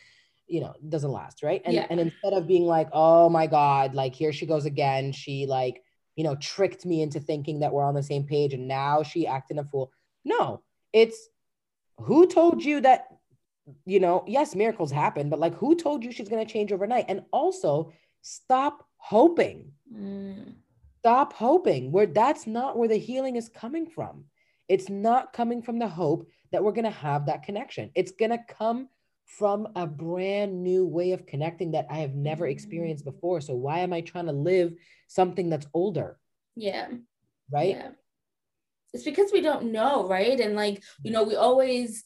[0.47, 1.61] you know, doesn't last, right?
[1.65, 1.87] And Yeah.
[1.89, 5.83] and instead of being like, oh my God, like here she goes again, she like,
[6.17, 9.25] you know, tricked me into thinking that we're on the same page and now she
[9.25, 9.91] acting a fool.
[10.25, 10.61] No,
[10.91, 11.29] it's
[11.99, 13.07] who told you that,
[13.85, 17.05] you know, yes, miracles happen, but like who told you she's going to change overnight?
[17.07, 20.55] And also stop hoping Mm.
[20.99, 24.25] stop hoping where that's not where the healing is coming from
[24.67, 28.31] it's not coming from the hope that we're going to have that connection it's going
[28.31, 28.89] to come
[29.27, 32.51] from a brand new way of connecting that i have never mm.
[32.51, 34.73] experienced before so why am i trying to live
[35.07, 36.17] something that's older
[36.55, 36.87] Yeah.
[37.51, 37.89] right Yeah.
[38.93, 40.39] It's because we don't know, right?
[40.39, 42.03] And like, you know, we always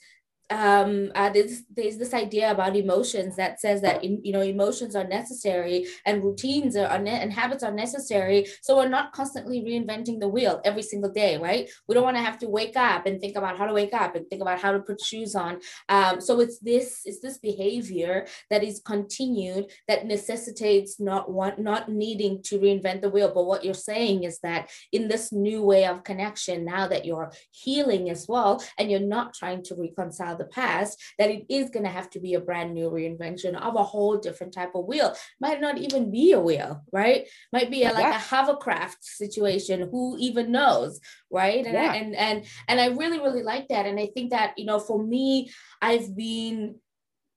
[0.51, 4.95] um uh, there's, there's this idea about emotions that says that in, you know emotions
[4.95, 8.45] are necessary and routines are, are ne- and habits are necessary.
[8.61, 11.69] So we're not constantly reinventing the wheel every single day right?
[11.87, 14.15] We don't want to have to wake up and think about how to wake up
[14.15, 15.59] and think about how to put shoes on.
[15.89, 21.89] Um so it's this it's this behavior that is continued that necessitates not want not
[21.89, 23.31] needing to reinvent the wheel.
[23.33, 27.31] But what you're saying is that in this new way of connection now that you're
[27.51, 31.85] healing as well and you're not trying to reconcile the past that it is going
[31.85, 35.13] to have to be a brand new reinvention of a whole different type of wheel
[35.39, 38.15] might not even be a wheel right might be a, like yeah.
[38.15, 41.91] a hovercraft situation who even knows right and, yeah.
[41.91, 44.79] I, and and and i really really like that and i think that you know
[44.79, 46.75] for me i've been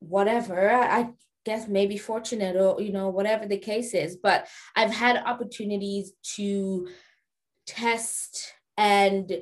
[0.01, 1.11] whatever i
[1.45, 4.47] guess maybe fortunate or you know whatever the case is but
[4.77, 6.89] i've had opportunities to
[7.67, 9.33] test and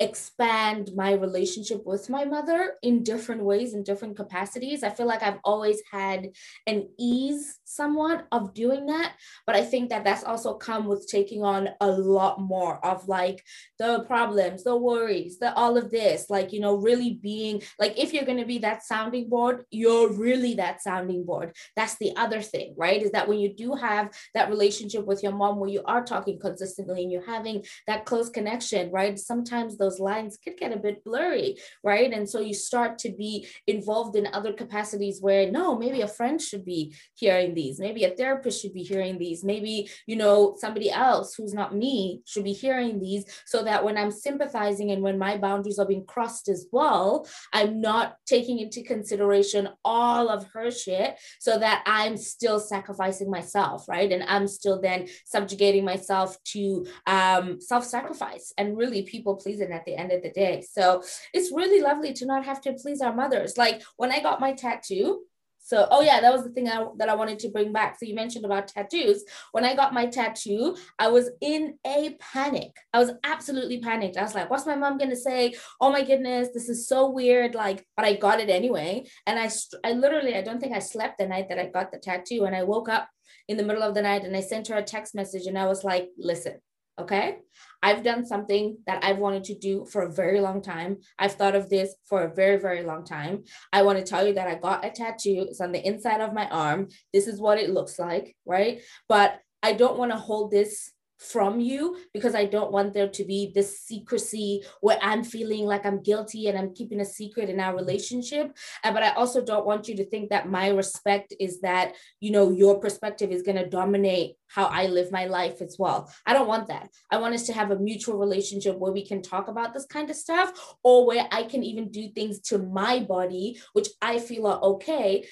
[0.00, 4.82] expand my relationship with my mother in different ways in different capacities.
[4.82, 6.28] I feel like i've always had
[6.66, 9.12] an ease somewhat of doing that
[9.46, 13.42] but i think that that's also come with taking on a lot more of like
[13.78, 18.12] the problems the worries the all of this like you know really being like if
[18.12, 21.54] you're going to be that sounding board you're really that sounding board.
[21.74, 23.02] That's the other thing right?
[23.02, 26.38] Is that when you do have that relationship with your mom where you are talking
[26.38, 29.18] consistently and you're having that close connection right?
[29.18, 32.12] Sometimes those lines could get a bit blurry, right?
[32.12, 36.40] And so you start to be involved in other capacities where no, maybe a friend
[36.40, 40.90] should be hearing these, maybe a therapist should be hearing these, maybe, you know, somebody
[40.90, 45.18] else who's not me should be hearing these so that when I'm sympathizing and when
[45.18, 50.70] my boundaries are being crossed as well, I'm not taking into consideration all of her
[50.70, 54.10] shit so that I'm still sacrificing myself, right?
[54.10, 59.84] And I'm still then subjugating myself to um, self sacrifice and really people pleasing at
[59.84, 60.64] the end of the day.
[60.68, 61.02] So
[61.32, 63.56] it's really lovely to not have to please our mothers.
[63.56, 65.22] Like when I got my tattoo,
[65.66, 67.98] so, oh yeah, that was the thing I, that I wanted to bring back.
[67.98, 69.24] So you mentioned about tattoos.
[69.50, 72.70] When I got my tattoo, I was in a panic.
[72.92, 74.16] I was absolutely panicked.
[74.16, 75.54] I was like, "What's my mom gonna say?
[75.80, 79.08] Oh my goodness, this is so weird." Like, but I got it anyway.
[79.26, 79.50] And I,
[79.82, 82.44] I literally, I don't think I slept the night that I got the tattoo.
[82.44, 83.08] And I woke up
[83.48, 85.66] in the middle of the night and I sent her a text message and I
[85.66, 86.60] was like, "Listen,
[86.98, 87.38] Okay.
[87.86, 90.98] I've done something that I've wanted to do for a very long time.
[91.20, 93.44] I've thought of this for a very, very long time.
[93.72, 95.46] I want to tell you that I got a tattoo.
[95.48, 96.88] It's on the inside of my arm.
[97.14, 98.34] This is what it looks like.
[98.44, 98.82] Right.
[99.08, 103.24] But I don't want to hold this from you because I don't want there to
[103.24, 107.60] be this secrecy where I'm feeling like I'm guilty and I'm keeping a secret in
[107.60, 108.54] our relationship.
[108.82, 112.50] But I also don't want you to think that my respect is that, you know,
[112.50, 116.12] your perspective is going to dominate how I live my life as well.
[116.26, 116.88] I don't want that.
[117.10, 120.10] I want us to have a mutual relationship where we can talk about this kind
[120.10, 124.46] of stuff or where I can even do things to my body, which I feel
[124.46, 125.26] are okay,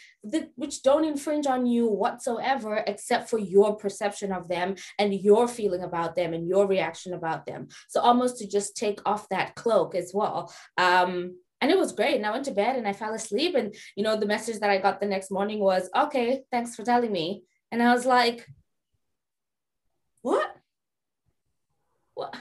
[0.57, 5.83] which don't infringe on you whatsoever, except for your perception of them and your feeling
[5.83, 7.69] about them and your reaction about them.
[7.89, 10.53] So almost to just take off that cloak as well.
[10.79, 12.17] Um, and it was great.
[12.17, 13.55] And I went to bed and I fell asleep.
[13.55, 16.85] And, you know, the message that I got the next morning was, okay, thanks for
[16.85, 17.43] telling me.
[17.73, 18.47] And I was like,
[20.25, 20.57] what?
[22.15, 22.35] What?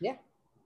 [0.00, 0.16] Yeah.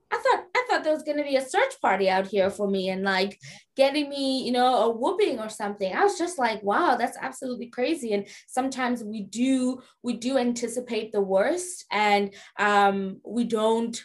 [0.09, 2.87] I thought I thought there was gonna be a search party out here for me
[2.89, 3.37] and like
[3.75, 5.93] getting me, you know, a whooping or something.
[5.93, 8.13] I was just like, wow, that's absolutely crazy.
[8.13, 14.01] And sometimes we do we do anticipate the worst and um we don't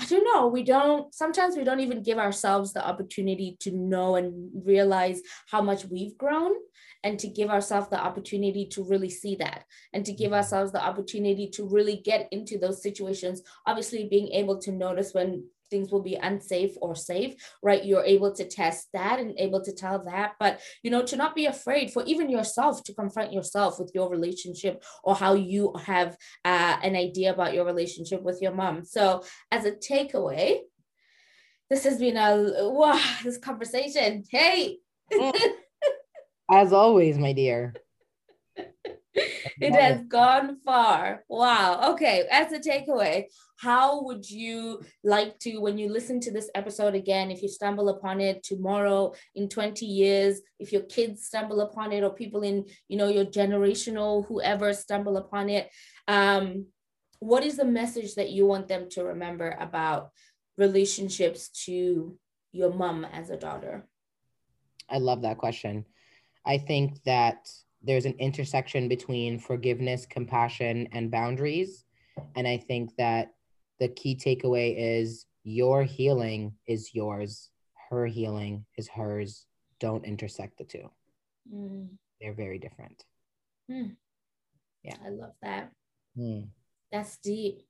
[0.00, 0.46] I don't know.
[0.46, 5.60] We don't, sometimes we don't even give ourselves the opportunity to know and realize how
[5.60, 6.52] much we've grown
[7.08, 10.34] and to give ourselves the opportunity to really see that and to give mm-hmm.
[10.34, 13.42] ourselves the opportunity to really get into those situations.
[13.66, 18.32] Obviously, being able to notice when things will be unsafe or safe right you're able
[18.32, 21.90] to test that and able to tell that but you know to not be afraid
[21.90, 26.96] for even yourself to confront yourself with your relationship or how you have uh, an
[26.96, 30.58] idea about your relationship with your mom so as a takeaway
[31.68, 34.78] this has been a wow this conversation hey
[35.12, 35.32] mm.
[36.50, 37.74] as always my dear
[39.60, 41.24] it has gone far.
[41.28, 41.92] Wow.
[41.92, 42.26] Okay.
[42.30, 43.24] As a takeaway,
[43.56, 47.88] how would you like to, when you listen to this episode again, if you stumble
[47.88, 52.66] upon it tomorrow, in 20 years, if your kids stumble upon it, or people in,
[52.88, 55.70] you know, your generational, whoever stumble upon it,
[56.06, 56.66] um,
[57.20, 60.10] what is the message that you want them to remember about
[60.56, 62.16] relationships to
[62.52, 63.88] your mom as a daughter?
[64.88, 65.84] I love that question.
[66.46, 67.48] I think that
[67.82, 71.84] there's an intersection between forgiveness, compassion, and boundaries.
[72.34, 73.32] And I think that
[73.78, 77.50] the key takeaway is your healing is yours,
[77.90, 79.46] her healing is hers.
[79.80, 80.90] Don't intersect the two.
[81.52, 81.88] Mm.
[82.20, 83.04] They're very different.
[83.70, 83.94] Mm.
[84.82, 84.96] Yeah.
[85.04, 85.70] I love that.
[86.18, 86.48] Mm.
[86.90, 87.62] That's deep.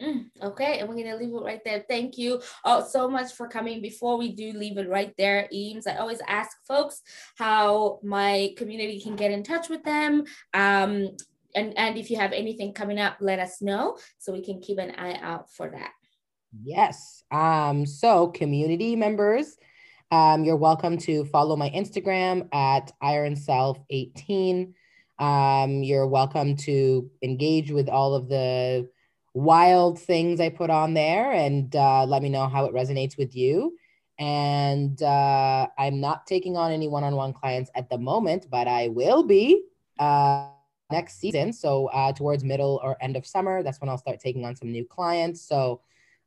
[0.00, 0.26] Mm.
[0.42, 1.84] Okay, and we're gonna leave it right there.
[1.88, 3.80] Thank you all so much for coming.
[3.80, 7.00] Before we do leave it right there, Eames, I always ask folks
[7.36, 10.24] how my community can get in touch with them.
[10.52, 11.16] Um,
[11.54, 14.78] and, and if you have anything coming up, let us know so we can keep
[14.78, 15.92] an eye out for that.
[16.62, 17.24] Yes.
[17.30, 19.56] Um, so community members,
[20.10, 24.74] um, you're welcome to follow my Instagram at ironself18.
[25.18, 28.88] Um, you're welcome to engage with all of the
[29.36, 33.36] wild things I put on there and uh, let me know how it resonates with
[33.36, 33.76] you.
[34.18, 38.66] And uh, I'm not taking on any one on one clients at the moment, but
[38.66, 39.62] I will be
[39.98, 40.48] uh,
[40.90, 41.52] next season.
[41.52, 44.72] So, uh, towards middle or end of summer, that's when I'll start taking on some
[44.72, 45.42] new clients.
[45.46, 45.82] So,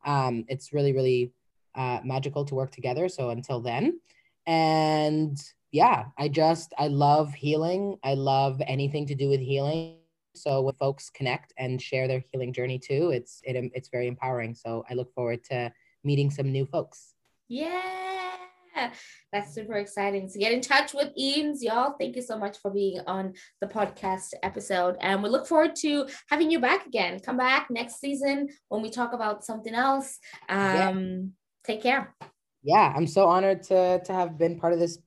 [0.06, 1.34] um, it's really, really
[1.74, 3.10] uh, magical to work together.
[3.10, 4.00] So, until then,
[4.46, 5.36] and
[5.72, 7.98] yeah, I just, I love healing.
[8.04, 9.99] I love anything to do with healing.
[10.40, 14.56] So when folks connect and share their healing journey too, it's it, it's very empowering.
[14.56, 15.72] So I look forward to
[16.04, 17.14] meeting some new folks.
[17.48, 18.90] Yeah,
[19.32, 20.30] that's super exciting.
[20.30, 21.96] So get in touch with Eames, y'all.
[22.00, 24.96] Thank you so much for being on the podcast episode.
[25.02, 27.20] And we look forward to having you back again.
[27.20, 30.20] Come back next season when we talk about something else.
[30.48, 31.20] Um, yeah.
[31.66, 32.16] Take care.
[32.64, 35.00] Yeah, I'm so honored to, to have been part of this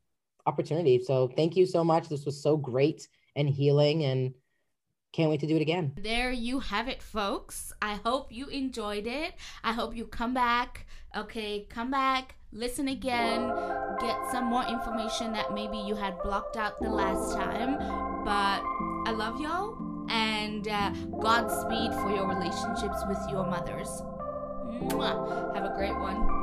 [0.47, 1.03] opportunity.
[1.03, 2.09] So thank you so much.
[2.09, 4.35] This was so great and healing and
[5.13, 5.93] can't wait to do it again.
[5.97, 7.73] There you have it, folks.
[7.83, 9.35] I hope you enjoyed it.
[9.63, 10.87] I hope you come back.
[11.15, 13.49] Okay, come back, listen again,
[14.01, 17.77] get some more information that maybe you had blocked out the last time.
[18.25, 18.63] But
[19.07, 19.77] I love y'all
[20.09, 20.91] and uh,
[21.21, 23.89] Godspeed for your relationships with your mothers.
[24.89, 25.55] Mwah.
[25.55, 26.42] Have a great one.